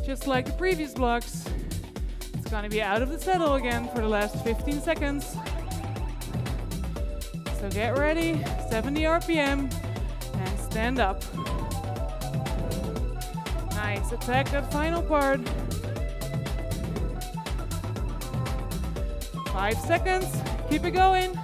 just 0.06 0.28
like 0.28 0.46
the 0.46 0.52
previous 0.52 0.94
blocks, 0.94 1.46
it's 2.34 2.48
gonna 2.48 2.68
be 2.68 2.80
out 2.80 3.02
of 3.02 3.08
the 3.08 3.18
saddle 3.18 3.54
again 3.54 3.88
for 3.92 4.02
the 4.02 4.08
last 4.08 4.44
15 4.44 4.82
seconds. 4.82 5.36
So 7.58 7.68
get 7.70 7.98
ready, 7.98 8.40
70 8.70 9.00
RPM, 9.02 9.68
and 10.34 10.60
stand 10.60 11.00
up. 11.00 11.24
Nice, 13.74 14.12
attack 14.12 14.48
that 14.52 14.70
final 14.70 15.02
part. 15.02 15.40
Five 19.48 19.76
seconds, 19.78 20.28
keep 20.70 20.84
it 20.84 20.92
going. 20.92 21.36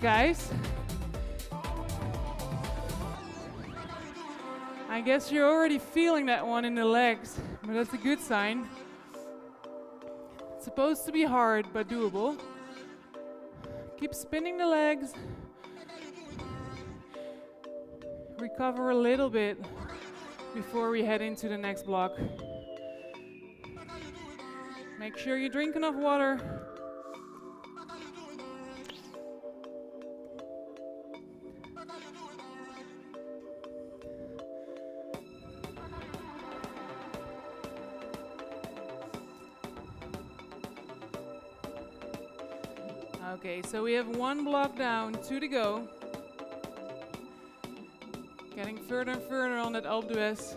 Guys. 0.00 0.52
I 4.88 5.00
guess 5.00 5.32
you're 5.32 5.48
already 5.48 5.80
feeling 5.80 6.26
that 6.26 6.46
one 6.46 6.64
in 6.64 6.76
the 6.76 6.84
legs, 6.84 7.36
but 7.62 7.74
that's 7.74 7.92
a 7.92 7.98
good 7.98 8.20
sign. 8.20 8.68
It's 10.54 10.64
supposed 10.64 11.04
to 11.06 11.12
be 11.12 11.24
hard, 11.24 11.66
but 11.72 11.88
doable. 11.88 12.40
Keep 13.98 14.14
spinning 14.14 14.56
the 14.56 14.66
legs. 14.66 15.14
Recover 18.38 18.90
a 18.90 18.96
little 18.96 19.28
bit 19.28 19.58
before 20.54 20.90
we 20.90 21.04
head 21.04 21.22
into 21.22 21.48
the 21.48 21.58
next 21.58 21.86
block. 21.86 22.16
Make 25.00 25.18
sure 25.18 25.36
you 25.36 25.48
drink 25.48 25.74
enough 25.74 25.96
water. 25.96 26.67
So 43.68 43.82
we 43.82 43.92
have 43.92 44.08
one 44.16 44.44
block 44.44 44.76
down, 44.76 45.12
two 45.22 45.38
to 45.38 45.46
go. 45.46 45.86
Getting 48.56 48.78
further 48.78 49.12
and 49.12 49.22
further 49.22 49.58
on 49.58 49.72
that 49.74 49.84
Alpe 49.84 50.08
d'Huez. 50.08 50.56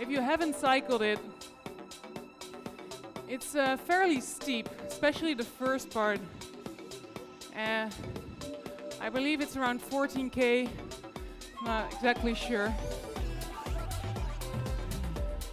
If 0.00 0.10
you 0.10 0.20
haven't 0.20 0.56
cycled 0.56 1.02
it, 1.02 1.18
It's 3.30 3.54
uh, 3.54 3.76
fairly 3.76 4.20
steep, 4.20 4.68
especially 4.88 5.34
the 5.34 5.44
first 5.44 5.88
part. 5.90 6.18
Uh, 7.56 7.88
I 9.00 9.08
believe 9.08 9.40
it's 9.40 9.56
around 9.56 9.80
14k, 9.80 10.68
not 11.64 11.92
exactly 11.92 12.34
sure. 12.34 12.74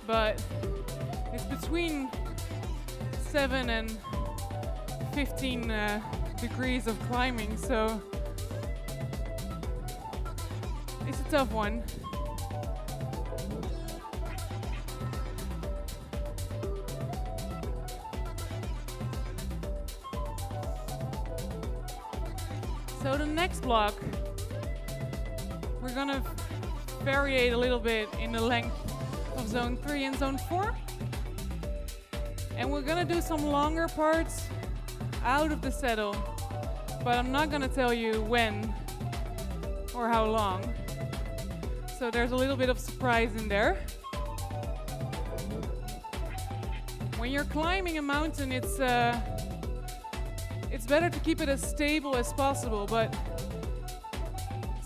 But 0.08 0.44
it's 1.34 1.44
between 1.44 2.10
7 3.30 3.70
and 3.70 3.96
15 5.18 5.72
uh, 5.72 6.00
degrees 6.40 6.86
of 6.86 6.96
climbing, 7.10 7.58
so 7.58 8.00
it's 11.08 11.20
a 11.20 11.24
tough 11.32 11.52
one. 11.52 11.82
So 23.02 23.18
the 23.18 23.26
next 23.26 23.62
block, 23.62 23.96
we're 25.82 25.96
gonna 25.96 26.22
variate 27.04 27.54
a 27.54 27.58
little 27.58 27.80
bit 27.80 28.08
in 28.20 28.32
the 28.32 28.42
length 28.42 28.78
of 29.36 29.48
zone 29.48 29.78
three 29.78 30.04
and 30.04 30.16
zone 30.16 30.38
four. 30.38 30.76
And 32.56 32.72
we're 32.72 32.84
gonna 32.84 33.04
do 33.04 33.20
some 33.20 33.44
longer 33.48 33.88
parts 33.88 34.37
out 35.28 35.52
of 35.52 35.62
the 35.62 35.70
saddle, 35.70 36.16
but 37.04 37.18
I'm 37.18 37.34
not 37.34 37.52
gonna 37.52 37.68
tell 37.68 37.94
you 37.94 38.22
when 38.22 38.74
or 39.94 40.08
how 40.08 40.26
long. 40.26 40.63
So 42.00 42.10
there's 42.10 42.32
a 42.32 42.36
little 42.36 42.56
bit 42.56 42.70
of 42.70 42.80
surprise 42.80 43.36
in 43.36 43.50
there. 43.50 43.78
When 47.18 47.30
you're 47.30 47.44
climbing 47.44 47.98
a 47.98 48.02
mountain, 48.02 48.54
it's 48.54 48.80
uh, 48.80 49.20
it's 50.72 50.86
better 50.86 51.10
to 51.10 51.20
keep 51.20 51.42
it 51.42 51.50
as 51.50 51.62
stable 51.62 52.16
as 52.16 52.32
possible, 52.32 52.86
but 52.86 53.13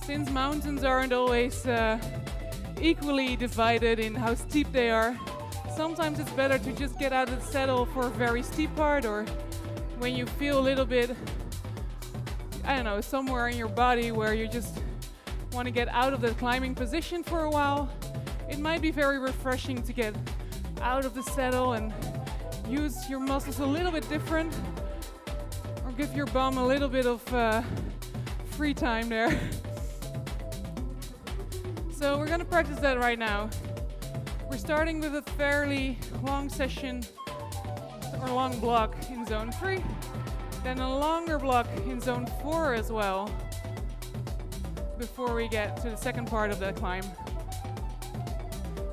since 0.06 0.28
mountains 0.32 0.84
aren't 0.84 1.14
always 1.14 1.68
uh, 1.68 2.00
equally 2.82 3.36
divided 3.36 4.00
in 4.00 4.16
how 4.16 4.34
steep 4.34 4.72
they 4.72 4.90
are, 4.90 5.16
sometimes 5.76 6.20
it's 6.20 6.32
better 6.32 6.58
to 6.58 6.72
just 6.74 6.98
get 6.98 7.14
out 7.14 7.30
of 7.30 7.40
the 7.40 7.52
saddle 7.52 7.86
for 7.86 8.08
a 8.08 8.10
very 8.10 8.42
steep 8.42 8.76
part 8.76 9.06
or 9.06 9.24
when 10.02 10.16
you 10.16 10.26
feel 10.26 10.58
a 10.58 10.60
little 10.60 10.84
bit, 10.84 11.16
I 12.66 12.76
don't 12.76 12.86
know, 12.86 13.02
somewhere 13.02 13.50
in 13.50 13.56
your 13.56 13.68
body 13.68 14.12
where 14.12 14.34
you 14.34 14.48
just 14.48 14.80
want 15.54 15.68
to 15.68 15.72
get 15.72 15.88
out 15.90 16.12
of 16.12 16.22
the 16.22 16.32
climbing 16.32 16.74
position 16.74 17.24
for 17.24 17.44
a 17.44 17.50
while. 17.52 17.88
It 18.50 18.58
might 18.58 18.82
be 18.82 18.90
very 18.90 19.20
refreshing 19.20 19.84
to 19.84 19.94
get 19.94 20.16
out 20.82 21.06
of 21.06 21.14
the 21.14 21.22
saddle 21.22 21.74
and 21.74 21.94
use 22.68 23.08
your 23.12 23.20
muscles 23.20 23.60
a 23.60 23.66
little 23.66 23.92
bit 23.92 24.10
different 24.10 24.52
or 25.86 25.92
give 25.92 26.16
your 26.16 26.26
bum 26.28 26.58
a 26.58 26.66
little 26.66 26.90
bit 26.90 27.06
of 27.06 27.22
uh, 27.32 27.62
free 28.50 28.74
time 28.74 29.08
there. 29.08 29.30
so 31.94 32.18
we're 32.18 32.28
gonna 32.28 32.44
practice 32.44 32.80
that 32.80 32.98
right 32.98 33.20
now. 33.20 33.52
We're 34.50 34.58
starting 34.58 35.00
with 35.00 35.16
a 35.16 35.22
fairly 35.38 36.00
long 36.24 36.50
session 36.50 37.04
or 38.22 38.30
long 38.30 38.60
block 38.60 38.96
in 39.10 39.26
zone 39.26 39.52
three, 39.54 39.84
then 40.64 40.80
a 40.80 40.98
longer 41.00 41.40
block 41.40 41.68
in 41.86 42.00
zone 42.00 42.28
four 42.42 42.74
as 42.74 42.92
well 42.92 43.30
before 44.98 45.34
we 45.34 45.48
get 45.48 45.76
to 45.78 45.90
the 45.90 45.96
second 45.96 46.28
part 46.28 46.52
of 46.52 46.60
the 46.60 46.72
climb. 46.74 47.04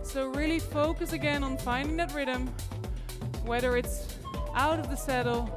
So 0.02 0.28
really 0.28 0.58
focus 0.58 1.12
again 1.12 1.44
on 1.44 1.58
finding 1.58 1.96
that 1.98 2.14
rhythm, 2.14 2.46
whether 3.44 3.76
it's 3.76 4.16
out 4.54 4.78
of 4.78 4.88
the 4.88 4.96
saddle 4.96 5.50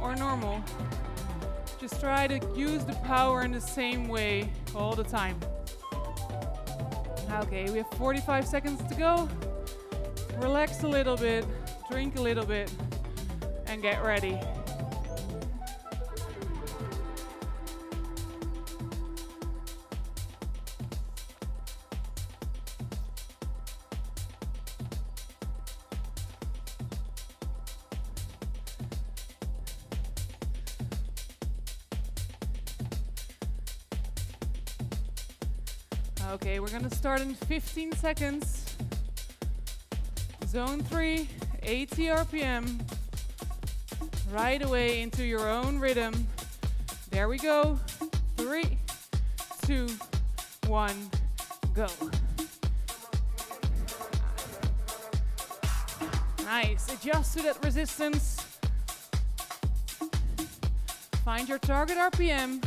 or 0.00 0.14
normal. 0.14 0.62
Just 1.80 2.00
try 2.00 2.26
to 2.28 2.40
use 2.56 2.84
the 2.84 2.94
power 3.04 3.42
in 3.42 3.50
the 3.50 3.60
same 3.60 4.08
way 4.08 4.50
all 4.74 4.94
the 4.94 5.04
time. 5.04 5.38
Okay, 7.42 7.68
we 7.70 7.78
have 7.78 7.90
45 7.94 8.46
seconds 8.46 8.80
to 8.88 8.94
go. 8.94 9.28
Relax 10.38 10.84
a 10.84 10.88
little 10.88 11.16
bit, 11.16 11.44
drink 11.90 12.16
a 12.16 12.22
little 12.22 12.44
bit, 12.44 12.70
and 13.66 13.82
get 13.82 14.02
ready. 14.04 14.38
Okay, 36.32 36.60
we're 36.60 36.68
gonna 36.68 36.90
start 36.94 37.22
in 37.22 37.34
15 37.34 37.92
seconds. 37.92 38.76
Zone 40.46 40.82
3, 40.82 41.28
80 41.66 42.02
RPM. 42.04 42.80
Right 44.32 44.62
away 44.62 45.02
into 45.02 45.24
your 45.24 45.48
own 45.48 45.80
rhythm. 45.80 46.26
There 47.10 47.28
we 47.28 47.38
go. 47.38 47.78
Three, 48.36 48.78
two, 49.62 49.88
one, 50.68 51.10
go. 51.74 51.88
Nice. 56.44 56.92
Adjust 56.92 57.36
to 57.36 57.42
that 57.42 57.64
resistance. 57.64 58.46
Find 61.24 61.48
your 61.48 61.58
target 61.58 61.96
RPM 61.96 62.64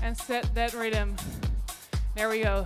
and 0.00 0.16
set 0.16 0.54
that 0.54 0.72
rhythm. 0.74 1.16
There 2.14 2.28
we 2.28 2.44
go. 2.44 2.64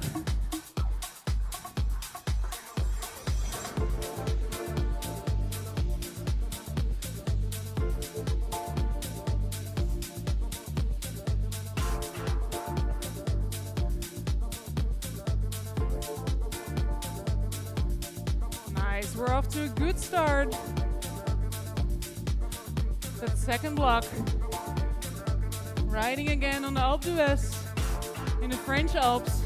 Riding 25.87 26.29
again 26.29 26.67
on 26.67 26.75
the 26.75 26.81
Alpe 26.81 27.01
d'Huez 27.01 27.57
in 28.43 28.51
the 28.51 28.57
French 28.59 28.95
Alps. 28.95 29.41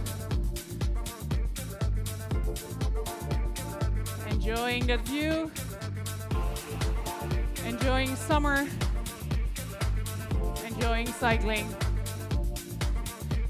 Enjoying 4.29 4.89
that 4.89 5.01
view. 5.07 5.53
Enjoying 7.65 8.17
summer. 8.17 8.67
Enjoying 10.67 11.07
cycling. 11.07 11.69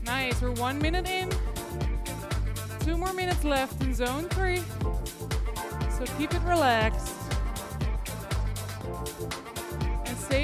Nice, 0.04 0.42
we're 0.42 0.52
one 0.52 0.78
minute 0.78 1.08
in. 1.08 1.30
Two 2.80 2.98
more 2.98 3.14
minutes 3.14 3.42
left 3.42 3.82
in 3.82 3.94
zone 3.94 4.28
three. 4.28 4.62
So 5.96 6.04
keep 6.18 6.34
it 6.34 6.42
relaxed. 6.42 7.03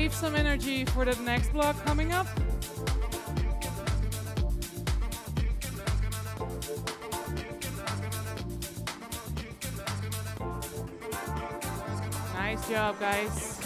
Save 0.01 0.15
some 0.15 0.35
energy 0.35 0.87
for 0.87 1.05
the 1.05 1.15
next 1.25 1.53
block 1.53 1.77
coming 1.85 2.11
up. 2.11 2.27
Nice 12.33 12.67
job, 12.67 12.99
guys. 12.99 13.61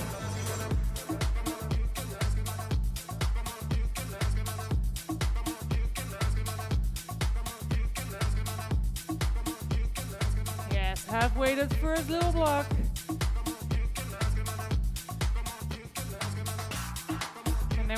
Yes, 10.73 11.07
halfway 11.07 11.55
to 11.55 11.67
the 11.67 11.75
first 11.77 12.11
little 12.11 12.33
block. 12.33 12.67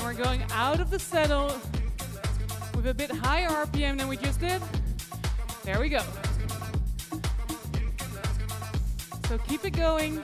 We're 0.07 0.13
going 0.13 0.41
out 0.53 0.79
of 0.79 0.89
the 0.89 0.97
saddle 0.97 1.53
with 2.77 2.87
a 2.87 2.93
bit 2.93 3.11
higher 3.11 3.49
RPM 3.49 3.97
than 3.97 4.07
we 4.07 4.15
just 4.15 4.39
did. 4.39 4.61
There 5.65 5.81
we 5.81 5.89
go. 5.89 6.01
So 9.27 9.37
keep 9.39 9.65
it 9.65 9.71
going. 9.71 10.21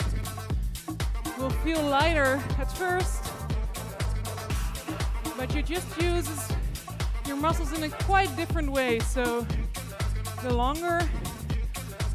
We'll 1.37 1.49
feel 1.49 1.81
lighter 1.81 2.41
at 2.59 2.71
first, 2.71 3.29
but 5.37 5.53
you 5.53 5.61
just 5.61 6.01
use 6.01 6.49
your 7.27 7.35
muscles 7.35 7.73
in 7.73 7.83
a 7.83 7.89
quite 7.89 8.33
different 8.37 8.71
way. 8.71 8.99
So 8.99 9.45
the 10.43 10.53
longer 10.53 11.01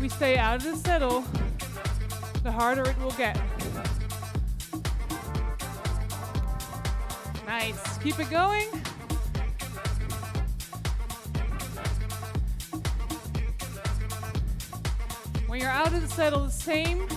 we 0.01 0.09
stay 0.09 0.39
out 0.39 0.57
of 0.57 0.65
the 0.65 0.77
saddle, 0.77 1.23
the 2.43 2.51
harder 2.51 2.89
it 2.89 2.99
will 2.99 3.11
get. 3.11 3.39
Nice. 7.59 7.99
Keep 7.99 8.21
it 8.21 8.31
going. 8.31 8.68
When 15.49 15.61
you're 15.61 15.68
out 15.68 15.92
of 15.92 16.01
the 16.01 16.07
saddle, 16.07 16.44
the 16.44 16.53
same 16.53 17.09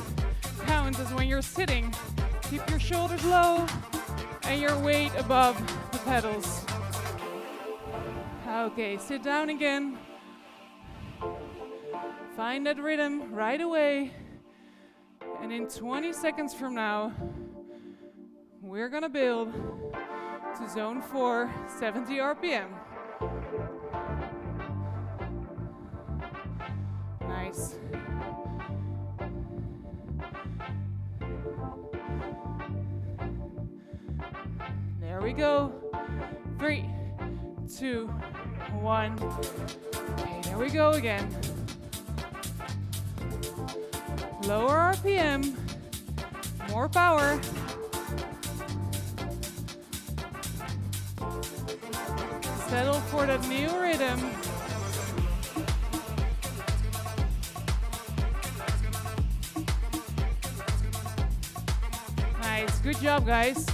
count 0.65 0.97
as 0.99 1.13
when 1.13 1.27
you're 1.27 1.43
sitting. 1.43 1.93
Keep 2.49 2.67
your 2.71 2.79
shoulders 2.79 3.23
low 3.23 3.67
and 4.45 4.59
your 4.59 4.75
weight 4.79 5.11
above 5.15 5.55
the 5.91 5.99
pedals. 5.99 6.65
Okay, 8.49 8.97
sit 8.97 9.21
down 9.21 9.51
again. 9.51 9.99
Find 12.35 12.65
that 12.65 12.79
rhythm 12.79 13.31
right 13.31 13.61
away. 13.61 14.11
And 15.43 15.53
in 15.53 15.67
20 15.67 16.11
seconds 16.13 16.55
from 16.55 16.73
now, 16.73 17.13
we're 18.59 18.89
gonna 18.89 19.09
build 19.09 19.53
to 20.61 20.69
zone 20.69 21.01
4, 21.01 21.51
70 21.79 22.17
RPM. 22.17 22.67
Nice. 27.21 27.75
There 34.99 35.21
we 35.21 35.33
go. 35.33 35.73
Three, 36.59 36.85
two, 37.77 38.07
one. 38.81 39.17
Okay, 40.19 40.41
there 40.43 40.57
we 40.57 40.69
go 40.69 40.91
again. 40.91 41.27
Lower 44.43 44.93
RPM, 44.93 45.55
more 46.69 46.87
power. 46.89 47.39
Settle 52.71 53.01
for 53.01 53.25
that 53.25 53.45
new 53.49 53.67
rhythm. 53.81 54.17
Nice, 62.41 62.79
good 62.79 62.97
job 63.01 63.25
guys. 63.25 63.65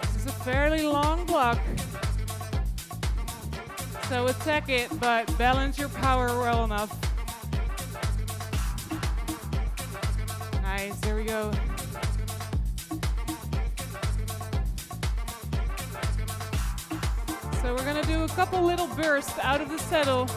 This 0.00 0.16
is 0.16 0.26
a 0.26 0.32
fairly 0.44 0.84
long 0.84 1.26
block. 1.26 1.58
So 4.08 4.28
attack 4.28 4.68
it, 4.68 4.88
but 5.00 5.36
balance 5.36 5.76
your 5.76 5.88
power 5.88 6.28
well 6.38 6.62
enough. 6.62 7.05
Couple 18.36 18.60
little 18.60 18.86
bursts 18.88 19.38
out 19.38 19.62
of 19.62 19.70
the 19.70 19.78
saddle, 19.78 20.28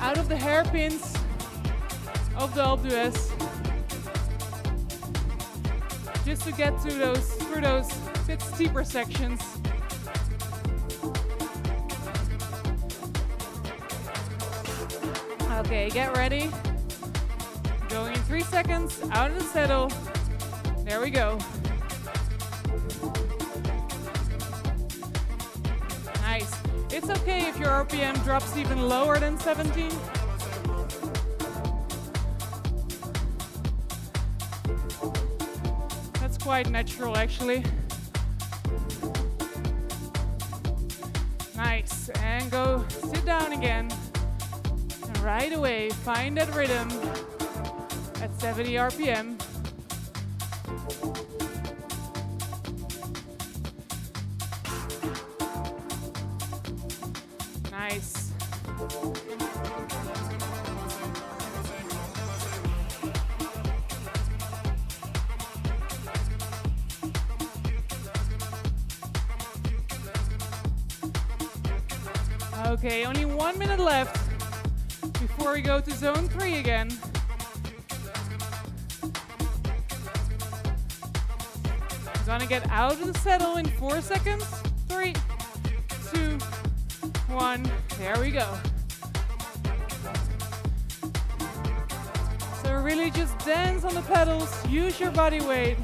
out 0.00 0.16
of 0.16 0.30
the 0.30 0.36
hairpins 0.36 1.14
of 2.38 2.54
the 2.54 2.62
Alpe 2.62 2.88
d'Huez. 2.88 3.32
Just 6.24 6.44
to 6.44 6.52
get 6.52 6.80
to 6.80 6.94
those 6.94 7.34
through 7.34 7.60
those 7.60 7.92
bit 8.26 8.40
steeper 8.40 8.82
sections. 8.82 9.42
Okay, 15.58 15.90
get 15.90 16.16
ready. 16.16 16.50
Going 17.90 18.14
in 18.14 18.20
three 18.22 18.40
seconds, 18.40 19.02
out 19.10 19.30
of 19.30 19.38
the 19.38 19.44
saddle. 19.44 19.92
There 20.78 21.02
we 21.02 21.10
go. 21.10 21.38
It's 27.10 27.22
okay 27.22 27.48
if 27.48 27.58
your 27.58 27.68
RPM 27.68 28.22
drops 28.22 28.54
even 28.58 28.86
lower 28.86 29.18
than 29.18 29.38
17. 29.38 29.88
That's 36.20 36.36
quite 36.36 36.68
natural 36.68 37.16
actually. 37.16 37.64
Nice. 41.56 42.10
And 42.10 42.50
go 42.50 42.84
sit 42.90 43.24
down 43.24 43.54
again. 43.54 43.88
And 45.06 45.18
right 45.20 45.54
away, 45.54 45.88
find 45.88 46.36
that 46.36 46.54
rhythm 46.54 46.90
at 48.20 48.38
70 48.38 48.74
RPM. 48.74 49.38
Okay, 72.88 73.04
only 73.04 73.26
one 73.26 73.58
minute 73.58 73.80
left 73.80 74.16
before 75.20 75.52
we 75.52 75.60
go 75.60 75.78
to 75.78 75.90
zone 75.90 76.26
three 76.26 76.56
again. 76.56 76.88
Gonna 82.24 82.46
get 82.46 82.66
out 82.70 82.92
of 82.92 83.12
the 83.12 83.18
saddle 83.18 83.58
in 83.58 83.66
four 83.66 84.00
seconds. 84.00 84.46
Three, 84.88 85.12
two, 86.14 86.38
one. 87.28 87.70
There 87.98 88.18
we 88.18 88.30
go. 88.30 88.56
So 92.62 92.72
really 92.72 93.10
just 93.10 93.38
dance 93.40 93.84
on 93.84 93.94
the 93.94 94.04
pedals, 94.08 94.66
use 94.66 94.98
your 94.98 95.10
body 95.10 95.42
weight 95.42 95.76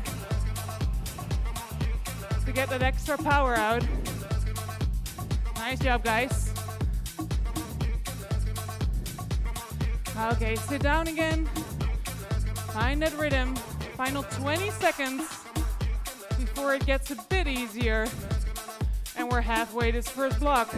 to 2.46 2.52
get 2.52 2.70
that 2.70 2.80
extra 2.80 3.18
power 3.18 3.56
out. 3.56 3.86
Nice 5.56 5.80
job, 5.80 6.02
guys. 6.02 6.43
Okay, 10.32 10.56
sit 10.56 10.80
down 10.80 11.06
again. 11.06 11.44
Find 12.72 13.02
that 13.02 13.12
rhythm. 13.18 13.54
Final 13.94 14.22
20 14.22 14.70
seconds 14.70 15.20
before 16.38 16.74
it 16.74 16.86
gets 16.86 17.10
a 17.10 17.16
bit 17.28 17.46
easier. 17.46 18.06
And 19.16 19.30
we're 19.30 19.42
halfway 19.42 19.92
to 19.92 19.98
this 19.98 20.08
first 20.08 20.40
block. 20.40 20.74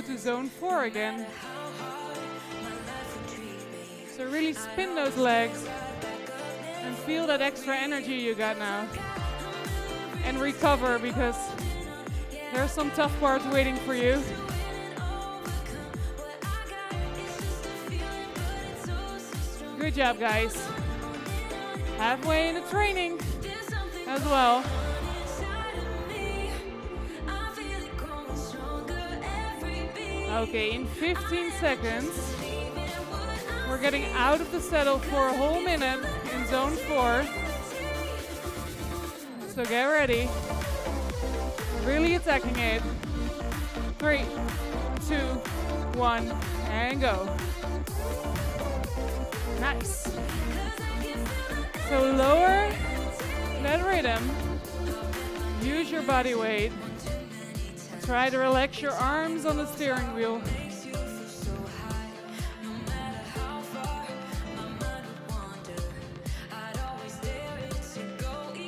Go 0.00 0.06
to 0.06 0.18
zone 0.18 0.48
four 0.48 0.84
again. 0.84 1.26
So 4.16 4.24
really 4.26 4.52
spin 4.52 4.94
those 4.94 5.16
legs 5.16 5.66
and 6.82 6.94
feel 6.98 7.26
that 7.26 7.40
extra 7.40 7.76
energy 7.76 8.14
you 8.14 8.36
got 8.36 8.58
now. 8.58 8.86
And 10.24 10.38
recover 10.38 11.00
because 11.00 11.36
there's 12.52 12.70
some 12.70 12.92
tough 12.92 13.18
parts 13.18 13.44
waiting 13.46 13.74
for 13.76 13.94
you. 13.94 14.22
Good 19.80 19.94
job, 19.94 20.20
guys. 20.20 20.64
Halfway 21.96 22.50
in 22.50 22.54
the 22.54 22.68
training 22.70 23.18
as 24.06 24.24
well. 24.26 24.62
Okay, 30.30 30.74
in 30.74 30.86
15 30.86 31.50
seconds, 31.52 32.34
we're 33.68 33.80
getting 33.80 34.04
out 34.12 34.40
of 34.40 34.52
the 34.52 34.60
saddle 34.60 34.98
for 34.98 35.28
a 35.28 35.32
whole 35.36 35.60
minute 35.60 35.98
in 36.32 36.46
zone 36.46 36.76
four. 36.86 37.24
So 39.48 39.64
get 39.64 39.86
ready. 39.86 40.28
Really 41.84 42.14
attacking 42.14 42.56
it. 42.58 42.82
Three, 43.98 44.24
two, 45.08 45.16
one, 45.98 46.30
and 46.68 47.00
go. 47.00 47.36
Nice. 49.60 50.12
So 51.88 52.12
lower 52.12 52.70
that 53.62 53.84
rhythm. 53.84 54.22
Use 55.62 55.90
your 55.90 56.02
body 56.02 56.34
weight. 56.34 56.70
Try 58.08 58.30
to 58.30 58.38
relax 58.38 58.80
your 58.80 58.92
arms 58.92 59.44
on 59.44 59.58
the 59.58 59.66
steering 59.66 60.14
wheel. 60.14 60.40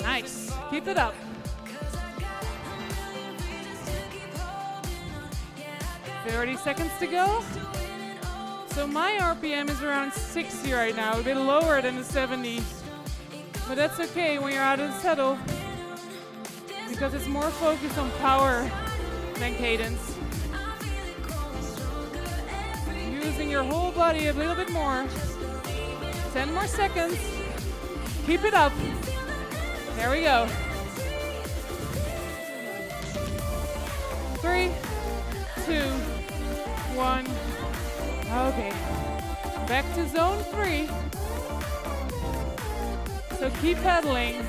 Nice. 0.03 0.53
Keep 0.69 0.89
it 0.89 0.99
up. 0.99 1.15
30 6.27 6.57
seconds 6.59 6.91
to 6.99 7.07
go. 7.07 7.43
So 8.75 8.87
my 8.87 9.17
RPM 9.23 9.71
is 9.71 9.81
around 9.83 10.13
60 10.13 10.71
right 10.75 10.95
now, 10.95 11.19
a 11.19 11.23
bit 11.23 11.39
lower 11.39 11.81
than 11.81 11.97
the 11.97 12.05
70. 12.05 12.63
But 13.67 13.77
that's 13.77 13.99
okay 14.01 14.39
when 14.39 14.53
you're 14.53 14.61
out 14.61 14.81
of 14.81 14.91
the 14.91 14.99
saddle 14.99 15.39
because 16.91 17.15
it's 17.15 17.27
more 17.27 17.49
focused 17.53 17.97
on 17.97 18.11
power 18.19 18.71
than 19.41 19.55
cadence. 19.55 20.17
Using 23.11 23.51
your 23.51 23.65
whole 23.65 23.91
body 23.91 24.27
a 24.27 24.35
little 24.35 24.55
bit 24.55 24.71
more. 24.71 25.09
10 26.35 26.53
more 26.53 26.67
seconds. 26.67 27.19
Keep 28.27 28.45
it 28.45 28.53
up. 28.53 28.73
There 29.97 30.11
we 30.11 30.21
go. 30.21 30.47
Three, 34.43 34.71
two, 35.65 35.89
one. 36.95 37.27
Okay. 38.31 38.73
Back 39.67 39.87
to 39.95 40.07
zone 40.09 40.45
three. 40.53 40.87
So 43.39 43.51
keep 43.63 43.79
pedaling. 43.79 44.43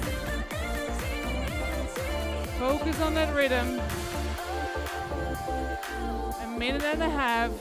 Focus 2.59 3.01
on 3.01 3.13
that 3.13 3.33
rhythm. 3.33 3.79
Minute 6.61 6.83
and 6.83 7.01
a 7.01 7.09
half 7.09 7.51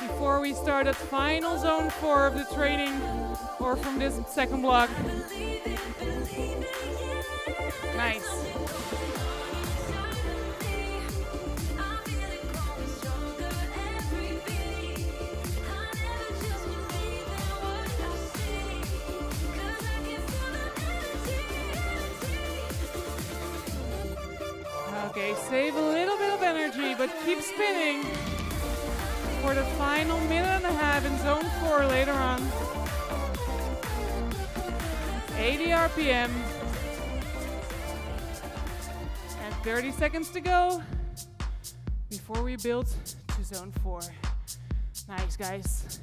before 0.00 0.40
we 0.40 0.54
start 0.54 0.86
at 0.86 0.94
final 0.94 1.58
zone 1.58 1.90
four 1.90 2.28
of 2.28 2.34
the 2.34 2.44
training 2.54 2.94
or 3.58 3.74
from 3.74 3.98
this 3.98 4.20
second 4.28 4.62
block. 4.62 4.88
Nice. 7.96 8.24
Save 25.50 25.74
a 25.74 25.80
little 25.80 26.16
bit 26.16 26.32
of 26.32 26.42
energy, 26.44 26.94
but 26.94 27.10
keep 27.24 27.40
spinning 27.40 28.04
for 29.42 29.52
the 29.52 29.64
final 29.76 30.16
minute 30.20 30.46
and 30.46 30.64
a 30.64 30.72
half 30.72 31.04
in 31.04 31.18
zone 31.18 31.44
four 31.58 31.84
later 31.86 32.12
on. 32.12 32.40
80 35.36 35.64
RPM. 35.70 36.30
And 39.42 39.54
30 39.64 39.90
seconds 39.90 40.30
to 40.30 40.40
go 40.40 40.80
before 42.10 42.44
we 42.44 42.54
build 42.54 42.86
to 43.34 43.42
zone 43.44 43.72
four. 43.82 44.02
Nice, 45.08 45.36
guys. 45.36 45.99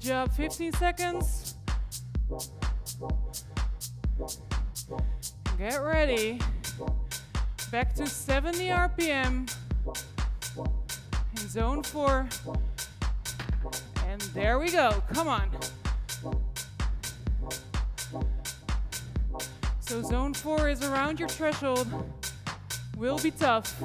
Good 0.00 0.06
job. 0.06 0.32
15 0.32 0.72
seconds. 0.72 1.54
Get 5.58 5.82
ready. 5.82 6.38
Back 7.70 7.94
to 7.94 8.06
70 8.06 8.58
RPM 8.68 9.52
in 11.32 11.48
zone 11.48 11.82
four. 11.82 12.28
And 14.06 14.20
there 14.34 14.58
we 14.58 14.70
go. 14.70 15.02
Come 15.12 15.28
on. 15.28 15.50
So 19.80 20.02
zone 20.02 20.34
four 20.34 20.68
is 20.68 20.82
around 20.82 21.18
your 21.18 21.28
threshold. 21.28 21.88
Will 22.96 23.18
be 23.18 23.30
tough. 23.30 23.82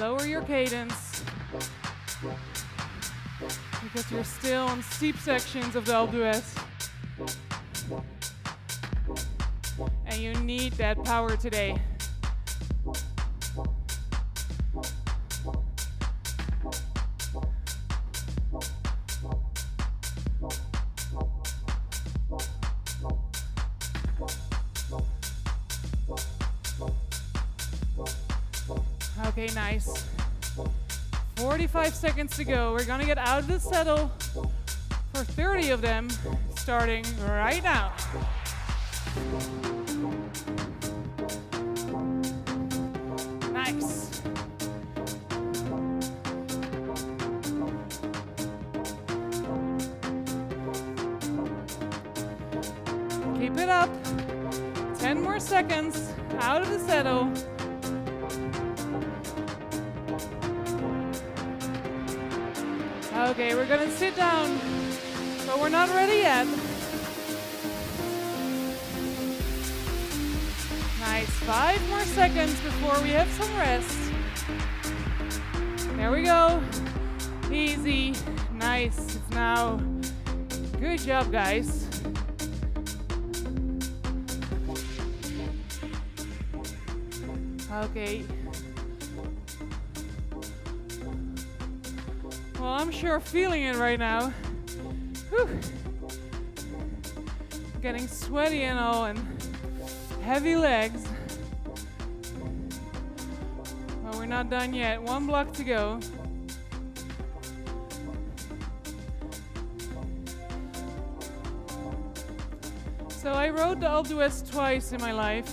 Lower 0.00 0.26
your 0.26 0.42
cadence 0.42 1.24
because 3.94 4.10
you're 4.10 4.24
still 4.24 4.66
on 4.66 4.82
steep 4.82 5.16
sections 5.18 5.76
of 5.76 5.86
the 5.86 5.92
Alpe. 5.92 6.42
And 10.06 10.20
you 10.20 10.34
need 10.34 10.72
that 10.72 11.02
power 11.04 11.36
today. 11.36 11.80
45 31.84 32.10
seconds 32.10 32.36
to 32.38 32.44
go. 32.44 32.72
We're 32.72 32.86
gonna 32.86 33.04
get 33.04 33.18
out 33.18 33.40
of 33.40 33.46
the 33.46 33.60
saddle 33.60 34.10
for 35.12 35.22
30 35.22 35.68
of 35.68 35.82
them, 35.82 36.08
starting 36.56 37.04
right 37.26 37.62
now. 37.62 37.92
Job, 81.04 81.30
guys. 81.30 81.86
Okay. 87.70 88.24
Well, 92.58 92.72
I'm 92.72 92.90
sure 92.90 93.20
feeling 93.20 93.64
it 93.64 93.76
right 93.76 93.98
now. 93.98 94.30
Whew. 95.28 95.60
Getting 97.82 98.08
sweaty 98.08 98.62
and 98.62 98.78
all, 98.78 99.04
and 99.04 99.20
heavy 100.22 100.56
legs. 100.56 101.06
Well, 104.02 104.18
we're 104.18 104.26
not 104.26 104.48
done 104.48 104.72
yet. 104.72 105.02
One 105.02 105.26
block 105.26 105.52
to 105.54 105.64
go. 105.64 106.00
So 113.24 113.32
I 113.32 113.48
rode 113.48 113.80
the 113.80 113.86
Alpe 113.86 114.08
d'Huez 114.08 114.50
twice 114.50 114.92
in 114.92 115.00
my 115.00 115.12
life, 115.12 115.50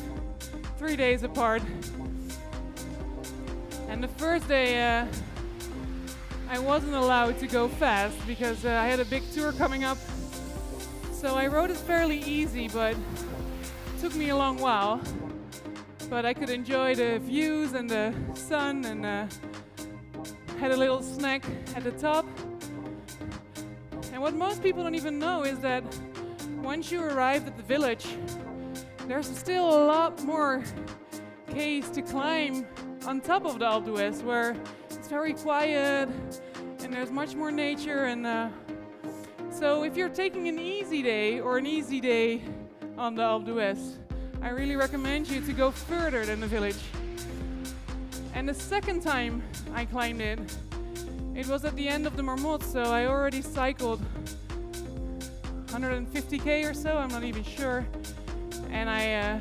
three 0.77 0.97
days 0.97 1.23
apart. 1.23 1.61
And 3.87 4.03
the 4.03 4.09
first 4.09 4.45
day, 4.49 4.99
uh, 4.99 5.05
I 6.49 6.59
wasn't 6.59 6.95
allowed 6.95 7.39
to 7.39 7.47
go 7.47 7.69
fast 7.69 8.17
because 8.27 8.65
uh, 8.65 8.71
I 8.71 8.87
had 8.87 8.99
a 8.99 9.05
big 9.05 9.23
tour 9.31 9.53
coming 9.53 9.85
up. 9.85 9.97
So 11.13 11.35
I 11.35 11.47
rode 11.47 11.71
it 11.71 11.77
fairly 11.77 12.17
easy, 12.23 12.67
but 12.67 12.91
it 12.91 14.01
took 14.01 14.15
me 14.15 14.31
a 14.31 14.35
long 14.35 14.57
while. 14.57 14.99
But 16.09 16.25
I 16.25 16.33
could 16.33 16.49
enjoy 16.49 16.95
the 16.95 17.19
views 17.19 17.71
and 17.71 17.89
the 17.89 18.13
sun 18.33 18.83
and 18.83 19.05
uh, 19.05 19.27
had 20.59 20.71
a 20.71 20.77
little 20.77 21.01
snack 21.01 21.45
at 21.77 21.85
the 21.85 21.91
top. 21.91 22.25
And 24.11 24.21
what 24.21 24.33
most 24.33 24.61
people 24.61 24.83
don't 24.83 24.95
even 24.95 25.19
know 25.19 25.43
is 25.43 25.59
that 25.59 25.85
once 26.61 26.91
you 26.91 27.03
arrive 27.03 27.47
at 27.47 27.57
the 27.57 27.63
village, 27.63 28.05
there's 29.07 29.27
still 29.27 29.67
a 29.67 29.81
lot 29.85 30.23
more 30.23 30.63
case 31.49 31.89
to 31.89 32.01
climb 32.01 32.65
on 33.05 33.19
top 33.19 33.45
of 33.45 33.59
the 33.59 33.65
Alpe 33.65 34.21
where 34.23 34.55
it's 34.89 35.07
very 35.07 35.33
quiet 35.33 36.07
and 36.83 36.93
there's 36.93 37.11
much 37.11 37.35
more 37.35 37.51
nature. 37.51 38.05
And 38.05 38.25
uh, 38.27 38.49
so, 39.49 39.83
if 39.83 39.97
you're 39.97 40.09
taking 40.09 40.47
an 40.47 40.59
easy 40.59 41.01
day 41.01 41.39
or 41.39 41.57
an 41.57 41.65
easy 41.65 41.99
day 41.99 42.41
on 42.97 43.15
the 43.15 43.23
Alpe 43.23 43.97
I 44.41 44.49
really 44.49 44.75
recommend 44.75 45.29
you 45.29 45.41
to 45.41 45.53
go 45.53 45.71
further 45.71 46.25
than 46.25 46.39
the 46.39 46.47
village. 46.47 46.79
And 48.33 48.47
the 48.47 48.53
second 48.53 49.01
time 49.01 49.43
I 49.73 49.85
climbed 49.85 50.21
it, 50.21 50.39
it 51.35 51.47
was 51.47 51.63
at 51.65 51.75
the 51.75 51.87
end 51.87 52.07
of 52.07 52.17
the 52.17 52.23
Marmotte, 52.23 52.63
so 52.63 52.81
I 52.81 53.05
already 53.05 53.41
cycled 53.41 54.01
150k 55.71 56.69
or 56.69 56.73
so, 56.73 56.97
I'm 56.97 57.09
not 57.09 57.23
even 57.23 57.43
sure. 57.43 57.85
And 58.69 58.89
I 58.89 59.13
uh, 59.13 59.39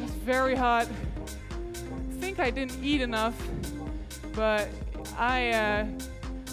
was 0.00 0.10
very 0.24 0.54
hot. 0.54 0.86
I 1.50 2.20
think 2.20 2.38
I 2.38 2.50
didn't 2.50 2.82
eat 2.84 3.00
enough, 3.00 3.34
but 4.34 4.68
I 5.16 5.50
uh, 5.50 5.86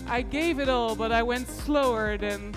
I 0.07 0.21
gave 0.21 0.59
it 0.59 0.69
all, 0.69 0.95
but 0.95 1.11
I 1.11 1.23
went 1.23 1.47
slower 1.49 2.17
than 2.17 2.55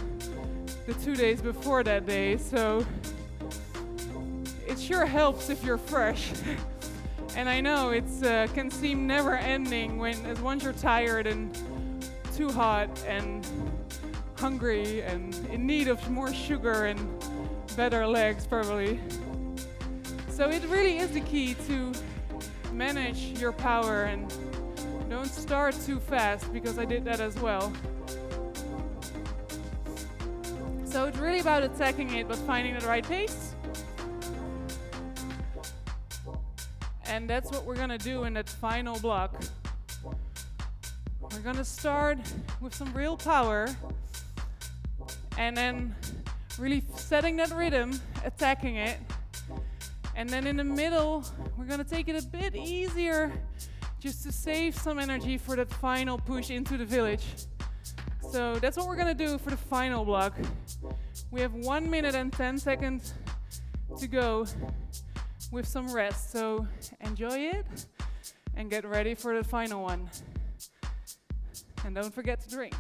the 0.87 0.95
two 0.95 1.17
days 1.17 1.41
before 1.41 1.83
that 1.83 2.07
day. 2.07 2.37
So 2.37 2.87
it 4.67 4.79
sure 4.79 5.07
helps 5.07 5.51
if 5.51 5.65
you're 5.65 5.79
fresh. 5.79 6.33
and 7.37 7.49
I 7.49 7.61
know 7.61 7.91
it 7.91 8.05
uh, 8.25 8.47
can 8.49 8.71
seem 8.71 9.07
never 9.07 9.37
ending 9.37 9.99
when 9.99 10.25
as 10.27 10.41
once 10.41 10.63
you're 10.63 10.73
tired 10.73 11.27
and 11.27 11.57
too 12.37 12.51
hot 12.51 12.89
and 13.07 13.47
hungry 14.39 15.03
and 15.03 15.35
in 15.51 15.67
need 15.67 15.89
of 15.89 16.11
more 16.11 16.33
sugar 16.33 16.87
and 16.87 17.01
better 17.77 18.07
legs, 18.07 18.47
probably. 18.47 19.01
So 20.29 20.49
it 20.51 20.63
really 20.69 20.99
is 20.99 21.11
the 21.13 21.21
key 21.21 21.55
to 21.67 21.93
manage 22.73 23.39
your 23.41 23.53
power 23.53 24.05
and 24.05 24.33
don't 25.09 25.29
start 25.29 25.75
too 25.87 25.99
fast 25.99 26.53
because 26.53 26.79
I 26.79 26.85
did 26.85 27.05
that 27.07 27.21
as 27.21 27.35
well. 27.37 27.73
So 30.85 31.05
it's 31.07 31.19
really 31.19 31.41
about 31.41 31.63
attacking 31.63 32.15
it 32.15 32.29
but 32.29 32.37
finding 32.39 32.79
the 32.79 32.87
right 32.87 33.07
pace. 33.07 33.55
And 37.07 37.31
that's 37.31 37.51
what 37.51 37.65
we're 37.65 37.77
gonna 37.77 37.99
do 37.99 38.25
in 38.25 38.35
that 38.35 38.49
final 38.49 38.99
block. 38.99 39.43
We're 41.21 41.41
gonna 41.41 41.65
start 41.65 42.19
with 42.61 42.75
some 42.75 42.93
real 42.93 43.17
power 43.17 43.69
and 45.39 45.57
then 45.57 45.95
really 46.59 46.83
setting 46.97 47.37
that 47.37 47.51
rhythm, 47.51 48.01
attacking 48.25 48.77
it. 48.77 48.99
And 50.15 50.29
then 50.31 50.47
in 50.47 50.57
the 50.57 50.65
middle, 50.65 51.25
we're 51.57 51.67
gonna 51.67 51.85
take 51.85 52.09
it 52.09 52.23
a 52.23 52.27
bit 52.27 52.57
easier 52.57 53.33
just 54.01 54.23
to 54.23 54.33
save 54.33 54.75
some 54.75 54.99
energy 54.99 55.37
for 55.37 55.57
that 55.57 55.71
final 55.71 56.19
push 56.19 56.51
into 56.51 56.77
the 56.77 56.85
village. 56.85 57.25
So 58.31 58.57
that's 58.57 58.77
what 58.77 58.87
we're 58.89 58.97
gonna 58.97 59.15
do 59.15 59.39
for 59.39 59.51
the 59.51 59.57
final 59.57 60.05
block. 60.05 60.35
We 61.31 61.41
have 61.41 61.53
one 61.53 61.91
minute 61.91 62.15
and 62.15 62.33
10 62.33 62.59
seconds 62.59 63.15
to 63.99 64.07
go 64.07 64.47
with 65.53 65.67
some 65.67 65.93
rest. 65.93 66.33
So 66.33 66.67
enjoy 67.01 67.39
it 67.39 67.67
and 68.55 68.71
get 68.71 68.85
ready 68.87 69.15
for 69.15 69.37
the 69.37 69.45
final 69.45 69.83
one. 69.83 70.09
And 71.85 71.95
don't 71.95 72.13
forget 72.13 72.41
to 72.41 72.49
drink. 72.49 72.75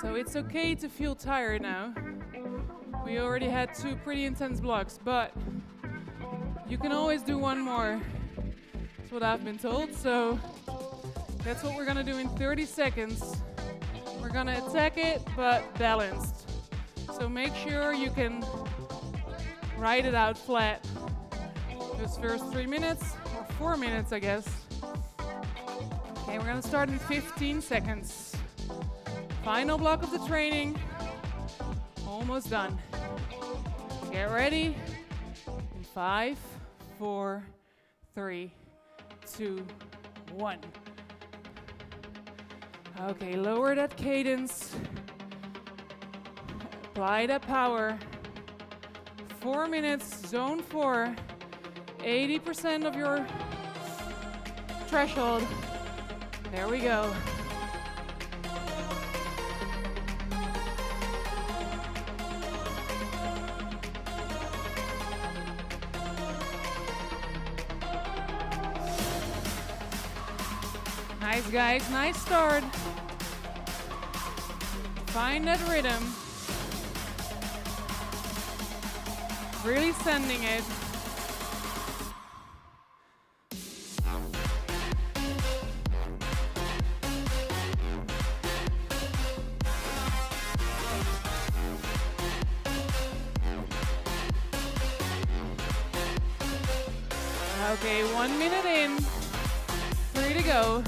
So 0.00 0.14
it's 0.14 0.36
okay 0.36 0.74
to 0.74 0.88
feel 0.88 1.14
tired 1.14 1.62
now. 1.62 1.94
We 3.04 3.18
already 3.18 3.48
had 3.48 3.74
two 3.74 3.96
pretty 3.96 4.24
intense 4.24 4.60
blocks, 4.60 4.98
but 5.02 5.32
you 6.68 6.78
can 6.78 6.92
always 6.92 7.22
do 7.22 7.38
one 7.38 7.60
more. 7.60 8.00
That's 8.98 9.10
what 9.10 9.22
I've 9.22 9.44
been 9.44 9.58
told. 9.58 9.94
So 9.94 10.38
that's 11.44 11.62
what 11.62 11.76
we're 11.76 11.86
gonna 11.86 12.04
do 12.04 12.18
in 12.18 12.28
30 12.30 12.66
seconds. 12.66 13.36
We're 14.20 14.28
gonna 14.28 14.62
attack 14.66 14.98
it, 14.98 15.22
but 15.36 15.62
balanced. 15.78 16.55
So 17.18 17.30
make 17.30 17.54
sure 17.54 17.94
you 17.94 18.10
can 18.10 18.44
ride 19.78 20.04
it 20.04 20.14
out 20.14 20.36
flat. 20.36 20.86
Those 21.98 22.18
first 22.18 22.52
three 22.52 22.66
minutes, 22.66 23.04
or 23.34 23.44
four 23.54 23.76
minutes, 23.78 24.12
I 24.12 24.18
guess. 24.18 24.46
Okay, 26.18 26.38
we're 26.38 26.44
gonna 26.44 26.60
start 26.60 26.90
in 26.90 26.98
15 26.98 27.62
seconds. 27.62 28.36
Final 29.42 29.78
block 29.78 30.02
of 30.02 30.10
the 30.10 30.18
training. 30.26 30.78
Almost 32.06 32.50
done. 32.50 32.78
Get 34.12 34.30
ready. 34.30 34.76
In 35.46 35.84
five, 35.94 36.36
four, 36.98 37.42
three, 38.14 38.52
two, 39.34 39.66
one. 40.34 40.58
Okay, 43.00 43.36
lower 43.36 43.74
that 43.74 43.96
cadence. 43.96 44.76
Apply 46.96 47.26
that 47.26 47.42
power. 47.42 47.98
Four 49.40 49.66
minutes, 49.68 50.26
zone 50.28 50.62
four. 50.62 51.14
80% 51.98 52.86
of 52.86 52.96
your 52.96 53.26
threshold. 54.86 55.46
There 56.52 56.68
we 56.68 56.78
go. 56.78 57.14
Nice, 71.20 71.46
guys. 71.50 71.90
Nice 71.90 72.16
start. 72.16 72.64
Find 75.08 75.46
that 75.46 75.60
rhythm. 75.68 76.25
Really 79.66 79.92
sending 79.94 80.44
it. 80.44 80.62
Okay, 97.72 98.04
one 98.14 98.38
minute 98.38 98.64
in. 98.64 98.98
Three 100.14 100.32
to 100.34 100.42
go. 100.44 100.84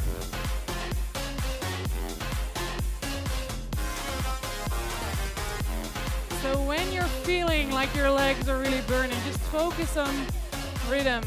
So 6.49 6.63
when 6.63 6.91
you're 6.95 7.05
feeling 7.05 7.71
like 7.73 7.95
your 7.95 8.11
legs 8.11 8.49
are 8.49 8.59
really 8.59 8.81
burning, 8.87 9.19
just 9.27 9.39
focus 9.53 9.99
on 9.99 10.15
rhythm, 10.89 11.23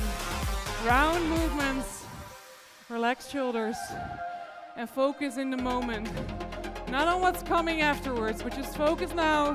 round 0.84 1.30
movements, 1.30 2.06
relax 2.90 3.30
shoulders, 3.30 3.76
and 4.76 4.90
focus 4.90 5.38
in 5.38 5.52
the 5.52 5.58
moment. 5.58 6.10
Not 6.90 7.08
on 7.08 7.22
what's 7.22 7.44
coming 7.44 7.82
afterwards, 7.82 8.42
but 8.42 8.56
just 8.56 8.76
focus 8.76 9.14
now, 9.14 9.54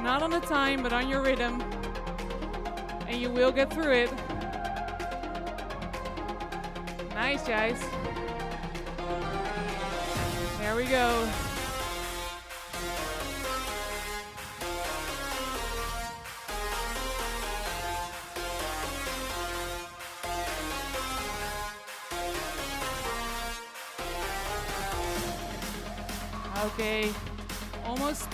not 0.00 0.22
on 0.22 0.30
the 0.30 0.38
time, 0.38 0.84
but 0.84 0.92
on 0.92 1.08
your 1.08 1.22
rhythm. 1.22 1.60
And 3.08 3.20
you 3.20 3.30
will 3.30 3.50
get 3.50 3.72
through 3.72 3.90
it. 3.90 4.12
Nice, 7.16 7.42
guys. 7.42 7.80
There 10.60 10.76
we 10.76 10.84
go. 10.84 11.28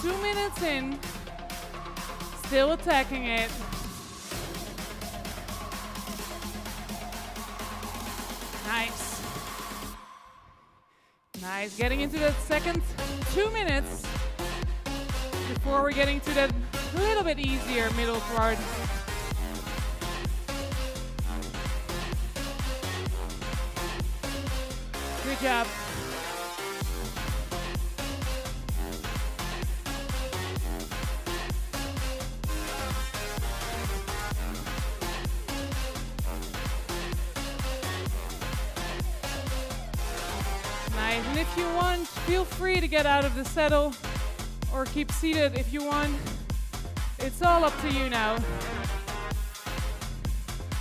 Two 0.05 0.19
minutes 0.19 0.63
in, 0.63 0.99
still 2.45 2.73
attacking 2.73 3.25
it. 3.25 3.51
Nice. 8.67 9.23
Nice. 11.41 11.79
Getting 11.79 12.03
into 12.03 12.19
that 12.19 12.35
second 12.41 12.83
two 13.33 13.49
minutes 13.53 14.03
before 15.49 15.81
we're 15.81 15.93
getting 15.93 16.21
to 16.21 16.35
that 16.35 16.53
little 16.97 17.25
bit 17.25 17.39
easier 17.39 17.91
middle 17.93 18.21
part. 18.37 18.59
Of 43.37 43.45
the 43.45 43.51
saddle 43.51 43.93
or 44.73 44.85
keep 44.87 45.11
seated 45.11 45.59
if 45.59 45.73
you 45.73 45.83
want. 45.85 46.15
It's 47.19 47.43
all 47.43 47.65
up 47.65 47.79
to 47.81 47.91
you 47.91 48.09
now. 48.09 48.37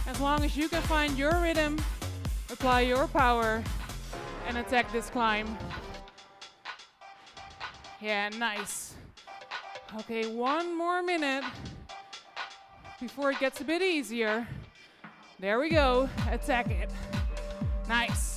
As 0.08 0.20
long 0.20 0.44
as 0.44 0.56
you 0.56 0.70
can 0.70 0.82
find 0.84 1.18
your 1.18 1.36
rhythm, 1.40 1.80
apply 2.52 2.82
your 2.82 3.08
power, 3.08 3.64
and 4.48 4.58
attack 4.58 4.92
this 4.92 5.10
climb. 5.10 5.58
Yeah, 8.02 8.30
nice. 8.38 8.94
Okay, 10.02 10.28
one 10.28 10.78
more 10.78 11.02
minute 11.02 11.44
before 13.00 13.32
it 13.32 13.40
gets 13.40 13.62
a 13.62 13.64
bit 13.64 13.82
easier. 13.82 14.48
There 15.40 15.60
we 15.60 15.70
go. 15.70 16.10
Attack 16.30 16.70
it. 16.70 16.92
Nice. 17.88 18.33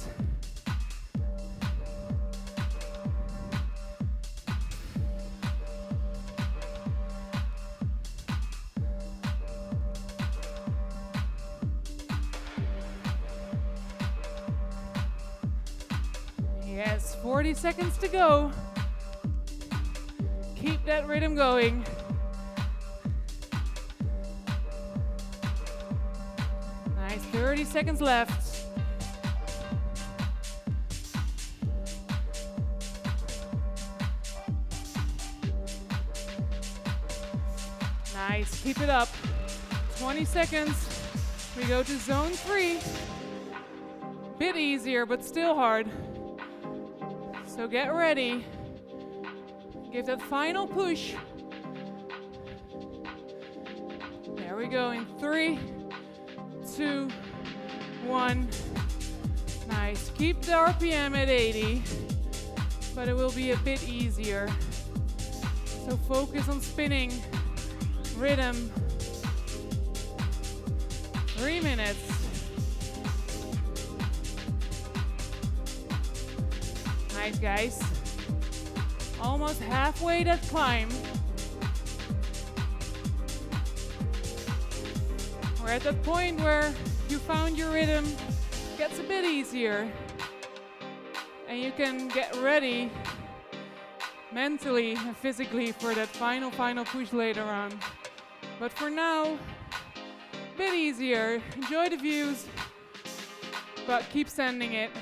Seconds 17.56 17.96
to 17.98 18.08
go. 18.08 18.50
Keep 20.54 20.84
that 20.84 21.06
rhythm 21.06 21.34
going. 21.34 21.84
Nice, 26.96 27.20
30 27.32 27.64
seconds 27.64 28.00
left. 28.00 28.64
Nice, 38.14 38.62
keep 38.62 38.80
it 38.80 38.90
up. 38.90 39.08
20 39.98 40.24
seconds. 40.24 41.12
We 41.56 41.64
go 41.64 41.82
to 41.82 41.96
zone 41.98 42.32
three. 42.32 42.80
Bit 44.38 44.56
easier, 44.56 45.06
but 45.06 45.24
still 45.24 45.54
hard. 45.54 45.88
So 47.56 47.66
get 47.66 47.94
ready. 47.94 48.44
Give 49.90 50.04
that 50.06 50.20
final 50.20 50.66
push. 50.66 51.14
There 54.36 54.56
we 54.56 54.66
go 54.66 54.90
in 54.90 55.06
three, 55.18 55.58
two, 56.76 57.08
one. 58.04 58.46
Nice. 59.68 60.10
Keep 60.18 60.42
the 60.42 60.52
RPM 60.52 61.16
at 61.16 61.30
80, 61.30 61.82
but 62.94 63.08
it 63.08 63.16
will 63.16 63.32
be 63.32 63.52
a 63.52 63.56
bit 63.58 63.88
easier. 63.88 64.48
So 65.88 65.96
focus 65.96 66.50
on 66.50 66.60
spinning, 66.60 67.10
rhythm. 68.18 68.70
Three 71.38 71.60
minutes. 71.60 72.15
Nice, 77.26 77.38
guys. 77.40 77.82
Almost 79.20 79.60
halfway 79.60 80.22
that 80.22 80.40
climb. 80.42 80.88
We're 85.60 85.70
at 85.70 85.82
that 85.82 86.00
point 86.04 86.40
where 86.40 86.72
you 87.08 87.18
found 87.18 87.58
your 87.58 87.72
rhythm, 87.72 88.06
gets 88.78 89.00
a 89.00 89.02
bit 89.02 89.24
easier, 89.24 89.90
and 91.48 91.60
you 91.60 91.72
can 91.72 92.06
get 92.06 92.32
ready 92.36 92.92
mentally 94.32 94.92
and 94.92 95.16
physically 95.16 95.72
for 95.72 95.96
that 95.96 96.06
final, 96.06 96.52
final 96.52 96.84
push 96.84 97.12
later 97.12 97.42
on. 97.42 97.76
But 98.60 98.70
for 98.70 98.88
now, 98.88 99.24
a 99.34 100.56
bit 100.56 100.74
easier. 100.74 101.42
Enjoy 101.56 101.88
the 101.88 101.96
views, 101.96 102.46
but 103.84 104.08
keep 104.12 104.28
sending 104.28 104.74
it. 104.74 104.92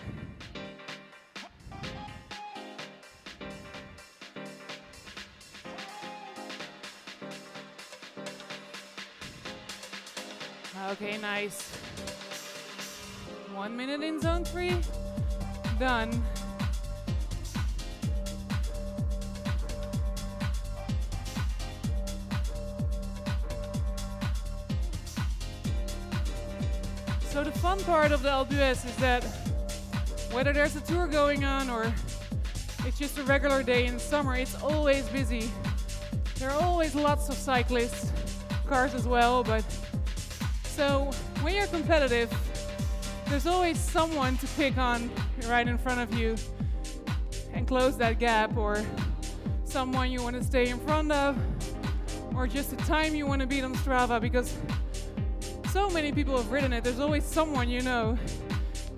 Okay, 11.05 11.19
nice. 11.19 11.61
One 13.53 13.77
minute 13.77 14.03
in 14.03 14.23
zone 14.23 14.43
three. 14.43 14.75
Done. 15.79 16.11
So 27.29 27.45
the 27.45 27.53
fun 27.53 27.79
part 27.81 28.11
of 28.11 28.23
the 28.23 28.31
LBS 28.31 28.87
is 28.87 28.97
that 28.97 29.25
whether 30.33 30.55
there's 30.55 30.75
a 30.75 30.81
tour 30.81 31.07
going 31.07 31.45
on 31.45 31.69
or 31.69 31.93
it's 32.87 32.99
just 32.99 33.19
a 33.19 33.25
regular 33.25 33.63
day 33.63 33.85
in 33.85 33.99
summer, 33.99 34.37
it's 34.37 34.55
always 34.63 35.07
busy. 35.11 35.51
There 36.39 36.51
are 36.51 36.63
always 36.63 36.95
lots 36.95 37.29
of 37.29 37.35
cyclists, 37.35 38.11
cars 38.67 38.95
as 38.95 39.07
well, 39.07 39.45
but 39.45 39.67
so 40.75 41.11
when 41.43 41.55
you're 41.55 41.67
competitive, 41.69 42.33
there's 43.29 43.47
always 43.47 43.79
someone 43.79 44.37
to 44.39 44.47
pick 44.49 44.77
on 44.77 45.09
right 45.47 45.67
in 45.67 45.79
front 45.79 46.01
of 46.01 46.19
you 46.19 46.37
and 47.53 47.69
close 47.69 47.97
that 47.99 48.19
gap, 48.19 48.57
or 48.57 48.85
someone 49.65 50.11
you 50.11 50.21
want 50.23 50.35
to 50.35 50.43
stay 50.43 50.69
in 50.69 50.79
front 50.81 51.13
of, 51.13 51.39
or 52.35 52.49
just 52.49 52.71
the 52.71 52.77
time 52.85 53.15
you 53.15 53.27
want 53.27 53.41
to 53.41 53.47
beat 53.47 53.63
on 53.63 53.75
Strava 53.77 54.21
because 54.21 54.57
so 55.73 55.89
many 55.91 56.11
people 56.11 56.37
have 56.37 56.51
ridden 56.51 56.73
it. 56.73 56.83
There's 56.83 57.01
always 57.01 57.25
someone 57.25 57.69
you 57.69 57.83
know 57.83 58.19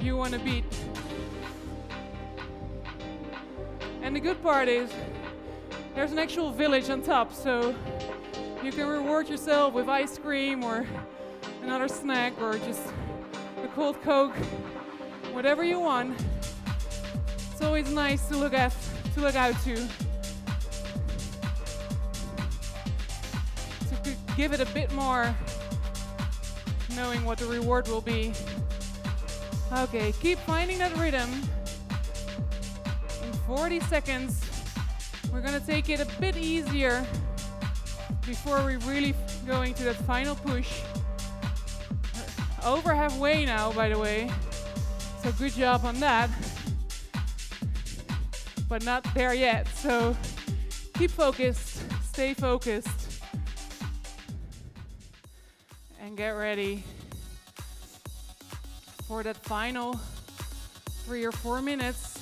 you 0.00 0.16
want 0.16 0.32
to 0.32 0.38
beat. 0.38 0.64
And 4.02 4.16
the 4.16 4.20
good 4.20 4.42
part 4.42 4.68
is 4.68 4.90
there's 5.94 6.12
an 6.12 6.18
actual 6.18 6.52
village 6.52 6.88
on 6.88 7.02
top, 7.02 7.34
so 7.34 7.74
you 8.62 8.72
can 8.72 8.86
reward 8.86 9.28
yourself 9.28 9.74
with 9.74 9.88
ice 9.88 10.16
cream 10.16 10.64
or 10.64 10.86
another 11.62 11.88
snack 11.88 12.40
or 12.40 12.58
just 12.58 12.80
a 13.62 13.68
cold 13.68 14.00
Coke, 14.02 14.34
whatever 15.32 15.64
you 15.64 15.80
want. 15.80 16.18
It's 17.52 17.62
always 17.62 17.90
nice 17.90 18.26
to 18.28 18.36
look 18.36 18.54
at 18.54 18.74
to 19.14 19.20
look 19.20 19.34
out 19.34 19.54
to. 19.64 19.76
To 24.04 24.16
give 24.36 24.52
it 24.52 24.60
a 24.60 24.66
bit 24.66 24.92
more 24.92 25.34
knowing 26.94 27.24
what 27.24 27.38
the 27.38 27.46
reward 27.46 27.88
will 27.88 28.00
be. 28.00 28.32
Okay, 29.72 30.12
keep 30.20 30.38
finding 30.40 30.78
that 30.78 30.96
rhythm. 30.96 31.30
In 33.22 33.32
40 33.46 33.80
seconds, 33.80 34.40
we're 35.32 35.40
gonna 35.40 35.60
take 35.60 35.88
it 35.88 36.00
a 36.00 36.06
bit 36.20 36.36
easier 36.36 37.06
before 38.26 38.64
we 38.64 38.76
really 38.76 39.14
go 39.46 39.62
into 39.62 39.84
that 39.84 39.96
final 39.96 40.34
push 40.34 40.80
over 42.66 42.92
halfway 42.92 43.44
now, 43.44 43.70
by 43.72 43.88
the 43.88 43.98
way. 43.98 44.28
So 45.22 45.30
good 45.32 45.52
job 45.52 45.84
on 45.84 46.00
that. 46.00 46.28
But 48.68 48.84
not 48.84 49.06
there 49.14 49.34
yet. 49.34 49.68
So 49.68 50.16
keep 50.94 51.12
focused, 51.12 51.80
stay 52.02 52.34
focused, 52.34 53.22
and 56.00 56.16
get 56.16 56.30
ready 56.30 56.82
for 59.06 59.22
that 59.22 59.36
final 59.36 60.00
three 61.04 61.24
or 61.24 61.30
four 61.30 61.62
minutes. 61.62 62.18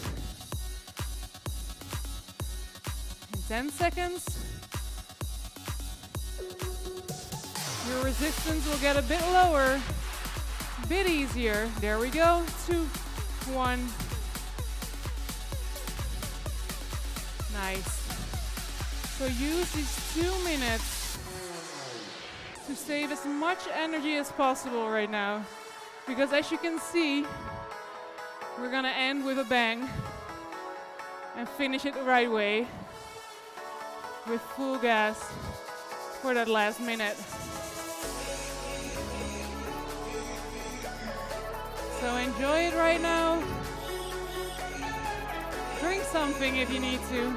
In 3.32 3.42
10 3.48 3.70
seconds, 3.70 4.26
your 7.88 8.04
resistance 8.04 8.68
will 8.68 8.78
get 8.78 8.98
a 8.98 9.02
bit 9.02 9.22
lower 9.32 9.80
bit 10.88 11.08
easier. 11.08 11.68
There 11.80 11.98
we 11.98 12.10
go. 12.10 12.44
Two, 12.66 12.84
one. 13.52 13.80
Nice. 17.52 18.04
So 19.18 19.26
use 19.26 19.70
these 19.72 20.14
two 20.14 20.44
minutes 20.44 21.18
to 22.66 22.74
save 22.74 23.12
as 23.12 23.24
much 23.24 23.60
energy 23.72 24.16
as 24.16 24.30
possible 24.32 24.88
right 24.88 25.10
now. 25.10 25.44
Because 26.06 26.32
as 26.32 26.50
you 26.50 26.58
can 26.58 26.78
see, 26.78 27.24
we're 28.58 28.70
gonna 28.70 28.88
end 28.88 29.24
with 29.24 29.38
a 29.38 29.44
bang 29.44 29.88
and 31.36 31.48
finish 31.48 31.84
it 31.84 31.94
the 31.94 32.02
right 32.02 32.30
way 32.30 32.66
with 34.28 34.40
full 34.56 34.78
gas 34.78 35.18
for 36.20 36.34
that 36.34 36.48
last 36.48 36.80
minute. 36.80 37.16
So 42.00 42.16
enjoy 42.16 42.68
it 42.68 42.74
right 42.74 43.00
now. 43.00 43.42
Drink 45.80 46.02
something 46.04 46.56
if 46.56 46.72
you 46.72 46.80
need 46.80 47.00
to. 47.10 47.34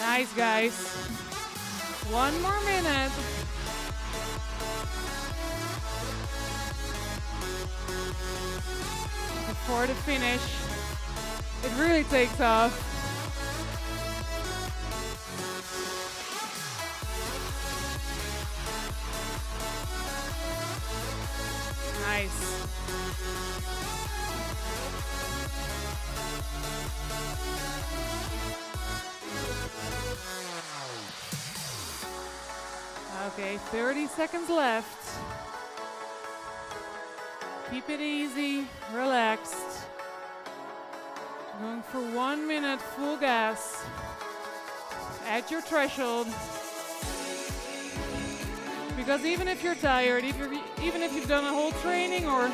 Nice, 0.00 0.32
guys. 0.34 0.74
One 2.10 2.40
more 2.42 2.60
minute. 2.64 3.33
Before 9.66 9.86
the 9.86 9.94
finish, 9.94 10.42
it 11.64 11.80
really 11.80 12.04
takes 12.04 12.38
off. 12.38 12.93
full 42.80 43.16
gas 43.16 43.84
at 45.26 45.50
your 45.50 45.60
threshold. 45.60 46.26
Because 48.96 49.24
even 49.24 49.48
if 49.48 49.62
you're 49.62 49.74
tired, 49.74 50.24
if 50.24 50.38
you're, 50.38 50.52
even 50.82 51.02
if 51.02 51.12
you've 51.14 51.28
done 51.28 51.44
a 51.44 51.50
whole 51.50 51.72
training 51.82 52.26
or 52.26 52.50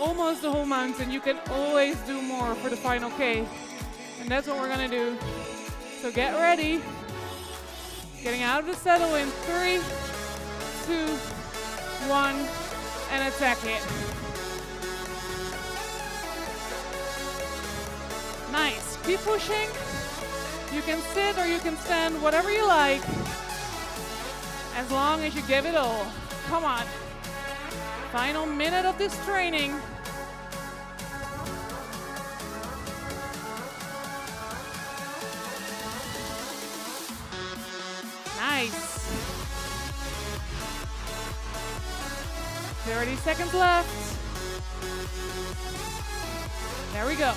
almost 0.00 0.42
the 0.42 0.50
whole 0.50 0.66
mountain, 0.66 1.10
you 1.10 1.20
can 1.20 1.38
always 1.50 1.96
do 2.00 2.20
more 2.20 2.54
for 2.56 2.68
the 2.68 2.76
final 2.76 3.10
K. 3.12 3.46
And 4.20 4.28
that's 4.28 4.46
what 4.46 4.58
we're 4.58 4.68
gonna 4.68 4.88
do. 4.88 5.16
So 6.00 6.12
get 6.12 6.34
ready. 6.34 6.80
Getting 8.22 8.42
out 8.42 8.60
of 8.60 8.66
the 8.66 8.74
saddle 8.74 9.14
in 9.14 9.28
three, 9.28 9.80
two, 10.86 11.06
one, 12.08 12.36
and 13.10 13.32
attack 13.32 13.58
it. 13.64 13.82
Nice. 18.52 18.87
Keep 19.08 19.20
pushing. 19.20 19.68
You 20.74 20.82
can 20.82 21.00
sit 21.14 21.38
or 21.38 21.46
you 21.46 21.58
can 21.60 21.78
stand, 21.78 22.22
whatever 22.22 22.52
you 22.52 22.66
like, 22.66 23.00
as 24.76 24.90
long 24.90 25.22
as 25.22 25.34
you 25.34 25.40
give 25.48 25.64
it 25.64 25.74
all. 25.74 26.06
Come 26.48 26.62
on. 26.62 26.84
Final 28.12 28.44
minute 28.44 28.84
of 28.84 28.98
this 28.98 29.16
training. 29.24 29.70
Nice. 38.36 38.98
30 42.84 43.16
seconds 43.16 43.54
left. 43.54 43.88
There 46.92 47.06
we 47.06 47.14
go. 47.16 47.32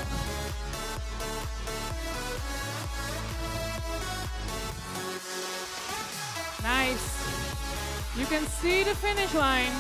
Nice. 6.72 8.18
You 8.18 8.26
can 8.28 8.46
see 8.62 8.84
the 8.84 8.96
finish 8.96 9.34
line. 9.34 9.76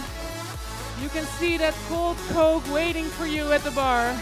You 1.01 1.07
can 1.07 1.23
see 1.39 1.55
that 1.57 1.73
cold 1.87 2.17
Coke 2.33 2.67
waiting 2.73 3.05
for 3.05 3.25
you 3.25 3.53
at 3.53 3.63
the 3.63 3.71
bar. 3.71 4.13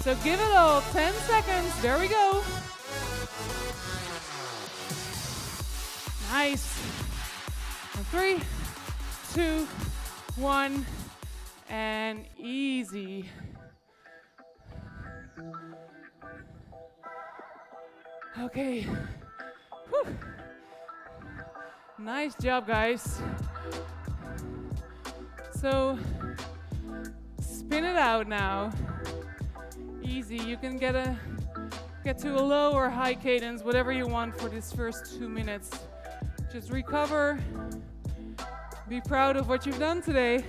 So 0.00 0.14
give 0.24 0.40
it 0.40 0.52
all 0.56 0.80
10 0.92 1.12
seconds. 1.32 1.70
There 1.82 1.98
we 1.98 2.08
go. 2.08 2.42
Nice. 6.30 6.66
And 7.94 8.06
three, 8.06 8.40
two, 9.34 9.68
one, 10.36 10.86
and 11.68 12.24
easy. 12.38 13.28
Okay. 18.40 18.86
Whew. 19.90 20.31
Nice 22.04 22.34
job, 22.34 22.66
guys. 22.66 23.22
So, 25.52 25.96
spin 27.40 27.84
it 27.84 27.96
out 27.96 28.26
now. 28.26 28.72
Easy. 30.02 30.36
You 30.36 30.56
can 30.56 30.78
get 30.78 30.96
a 30.96 31.16
get 32.02 32.18
to 32.18 32.34
a 32.34 32.42
low 32.42 32.72
or 32.72 32.90
high 32.90 33.14
cadence, 33.14 33.62
whatever 33.62 33.92
you 33.92 34.08
want 34.08 34.36
for 34.36 34.48
this 34.48 34.72
first 34.72 35.16
two 35.16 35.28
minutes. 35.28 35.70
Just 36.52 36.72
recover. 36.72 37.38
Be 38.88 39.00
proud 39.00 39.36
of 39.36 39.48
what 39.48 39.64
you've 39.64 39.78
done 39.78 40.02
today. 40.02 40.44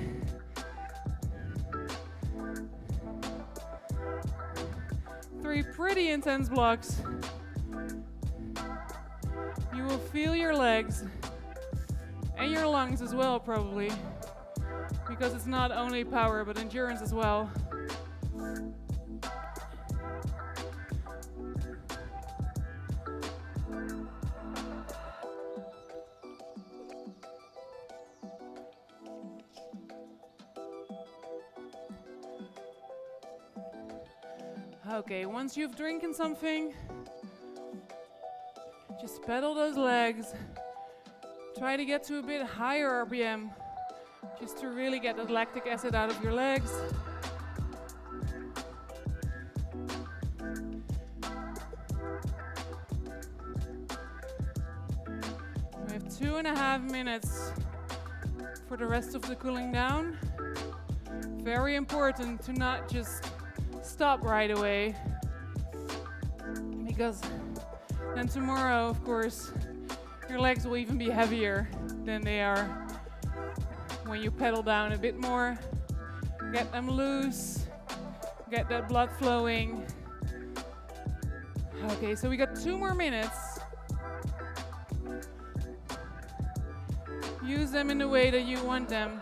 Three 5.43 5.61
pretty 5.61 6.09
intense 6.09 6.49
blocks. 6.49 6.99
You 9.75 9.83
will 9.83 9.99
feel 9.99 10.35
your 10.35 10.55
legs 10.55 11.05
and 12.37 12.51
your 12.51 12.67
lungs 12.67 13.01
as 13.01 13.13
well, 13.15 13.39
probably, 13.39 13.91
because 15.07 15.33
it's 15.33 15.45
not 15.45 15.71
only 15.71 16.03
power 16.03 16.43
but 16.43 16.57
endurance 16.57 17.01
as 17.01 17.13
well. 17.13 17.49
Okay, 34.91 35.25
once 35.25 35.57
you've 35.57 35.75
drinking 35.75 36.13
something, 36.13 36.71
just 39.01 39.23
pedal 39.23 39.55
those 39.55 39.75
legs. 39.75 40.33
Try 41.57 41.77
to 41.77 41.85
get 41.85 42.03
to 42.05 42.17
a 42.17 42.21
bit 42.23 42.41
higher 42.45 43.05
RPM, 43.05 43.51
just 44.39 44.57
to 44.59 44.67
really 44.69 44.99
get 44.99 45.17
that 45.17 45.29
lactic 45.29 45.67
acid 45.67 45.93
out 45.93 46.09
of 46.09 46.21
your 46.23 46.33
legs. 46.33 46.71
We 55.85 55.93
have 55.93 56.17
two 56.17 56.37
and 56.37 56.47
a 56.47 56.55
half 56.55 56.81
minutes 56.81 57.51
for 58.67 58.75
the 58.75 58.87
rest 58.87 59.13
of 59.13 59.21
the 59.21 59.35
cooling 59.35 59.71
down. 59.71 60.17
Very 61.43 61.75
important 61.75 62.41
to 62.45 62.53
not 62.53 62.89
just 62.89 63.31
stop 63.83 64.23
right 64.23 64.49
away 64.49 64.95
because 66.85 67.21
then 68.15 68.27
tomorrow, 68.27 68.87
of 68.87 69.03
course, 69.03 69.51
your 70.33 70.41
legs 70.41 70.65
will 70.65 70.77
even 70.77 70.97
be 70.97 71.11
heavier 71.11 71.69
than 72.05 72.23
they 72.23 72.41
are 72.41 72.65
when 74.07 74.19
you 74.19 74.31
pedal 74.31 74.63
down 74.63 74.91
a 74.91 74.97
bit 74.97 75.15
more. 75.15 75.55
Get 76.51 76.71
them 76.71 76.89
loose, 76.89 77.67
get 78.49 78.67
that 78.69 78.89
blood 78.89 79.11
flowing. 79.19 79.85
Okay, 81.91 82.15
so 82.15 82.31
we 82.31 82.35
got 82.35 82.55
two 82.55 82.79
more 82.79 82.95
minutes. 82.95 83.59
Use 87.45 87.69
them 87.69 87.91
in 87.91 87.99
the 87.99 88.07
way 88.07 88.31
that 88.31 88.45
you 88.45 88.59
want 88.63 88.89
them. 88.89 89.21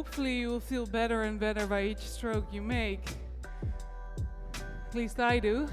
Hopefully 0.00 0.38
you 0.38 0.48
will 0.48 0.60
feel 0.60 0.86
better 0.86 1.24
and 1.24 1.38
better 1.38 1.66
by 1.66 1.82
each 1.82 1.98
stroke 1.98 2.46
you 2.50 2.62
make. 2.62 3.06
At 4.54 4.94
least 4.94 5.20
I 5.20 5.38
do. 5.38 5.68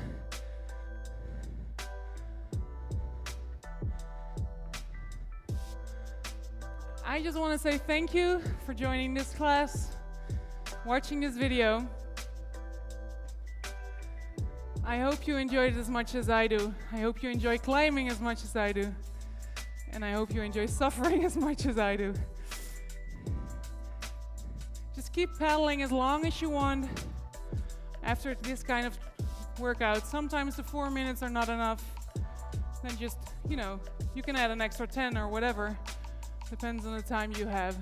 I 7.05 7.23
just 7.23 7.39
want 7.39 7.53
to 7.53 7.57
say 7.57 7.77
thank 7.77 8.13
you 8.13 8.41
for 8.65 8.73
joining 8.73 9.13
this 9.13 9.33
class, 9.33 9.95
watching 10.85 11.21
this 11.21 11.37
video. 11.37 11.87
I 14.85 14.97
hope 14.97 15.25
you 15.25 15.37
enjoyed 15.37 15.73
it 15.73 15.79
as 15.79 15.87
much 15.87 16.15
as 16.15 16.29
I 16.29 16.47
do. 16.47 16.73
I 16.91 16.97
hope 16.97 17.23
you 17.23 17.29
enjoy 17.29 17.59
climbing 17.59 18.09
as 18.09 18.19
much 18.19 18.43
as 18.43 18.57
I 18.57 18.73
do. 18.73 18.93
And 19.93 20.03
I 20.03 20.11
hope 20.11 20.33
you 20.33 20.41
enjoy 20.41 20.65
suffering 20.81 21.23
as 21.23 21.37
much 21.37 21.65
as 21.65 21.79
I 21.79 21.95
do. 21.95 22.13
Keep 25.17 25.39
paddling 25.39 25.81
as 25.81 25.91
long 25.91 26.27
as 26.27 26.39
you 26.43 26.49
want 26.51 26.87
after 28.03 28.35
this 28.43 28.61
kind 28.61 28.85
of 28.85 28.95
workout. 29.57 30.05
Sometimes 30.05 30.55
the 30.55 30.61
four 30.61 30.91
minutes 30.91 31.23
are 31.23 31.29
not 31.29 31.49
enough. 31.49 31.83
Then 32.83 32.95
just, 32.99 33.17
you 33.49 33.57
know, 33.57 33.79
you 34.13 34.21
can 34.21 34.35
add 34.35 34.51
an 34.51 34.61
extra 34.61 34.85
10 34.85 35.17
or 35.17 35.27
whatever. 35.27 35.75
Depends 36.51 36.85
on 36.85 36.95
the 36.95 37.01
time 37.01 37.33
you 37.35 37.47
have. 37.47 37.75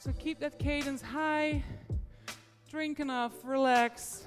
So 0.00 0.10
keep 0.18 0.40
that 0.40 0.58
cadence 0.58 1.00
high, 1.00 1.62
drink 2.68 2.98
enough, 2.98 3.34
relax. 3.44 4.24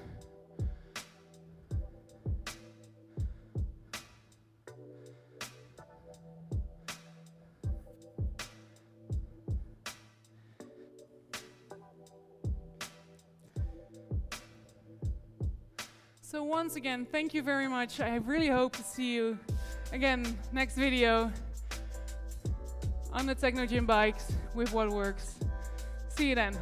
Once 16.51 16.75
again, 16.75 17.07
thank 17.09 17.33
you 17.33 17.41
very 17.41 17.65
much. 17.65 18.01
I 18.01 18.17
really 18.17 18.49
hope 18.49 18.75
to 18.75 18.83
see 18.83 19.13
you 19.13 19.39
again 19.93 20.37
next 20.51 20.75
video 20.75 21.31
on 23.13 23.25
the 23.25 23.33
Technogym 23.33 23.87
bikes 23.87 24.33
with 24.53 24.73
what 24.73 24.89
works. 24.89 25.35
See 26.09 26.27
you 26.27 26.35
then. 26.35 26.53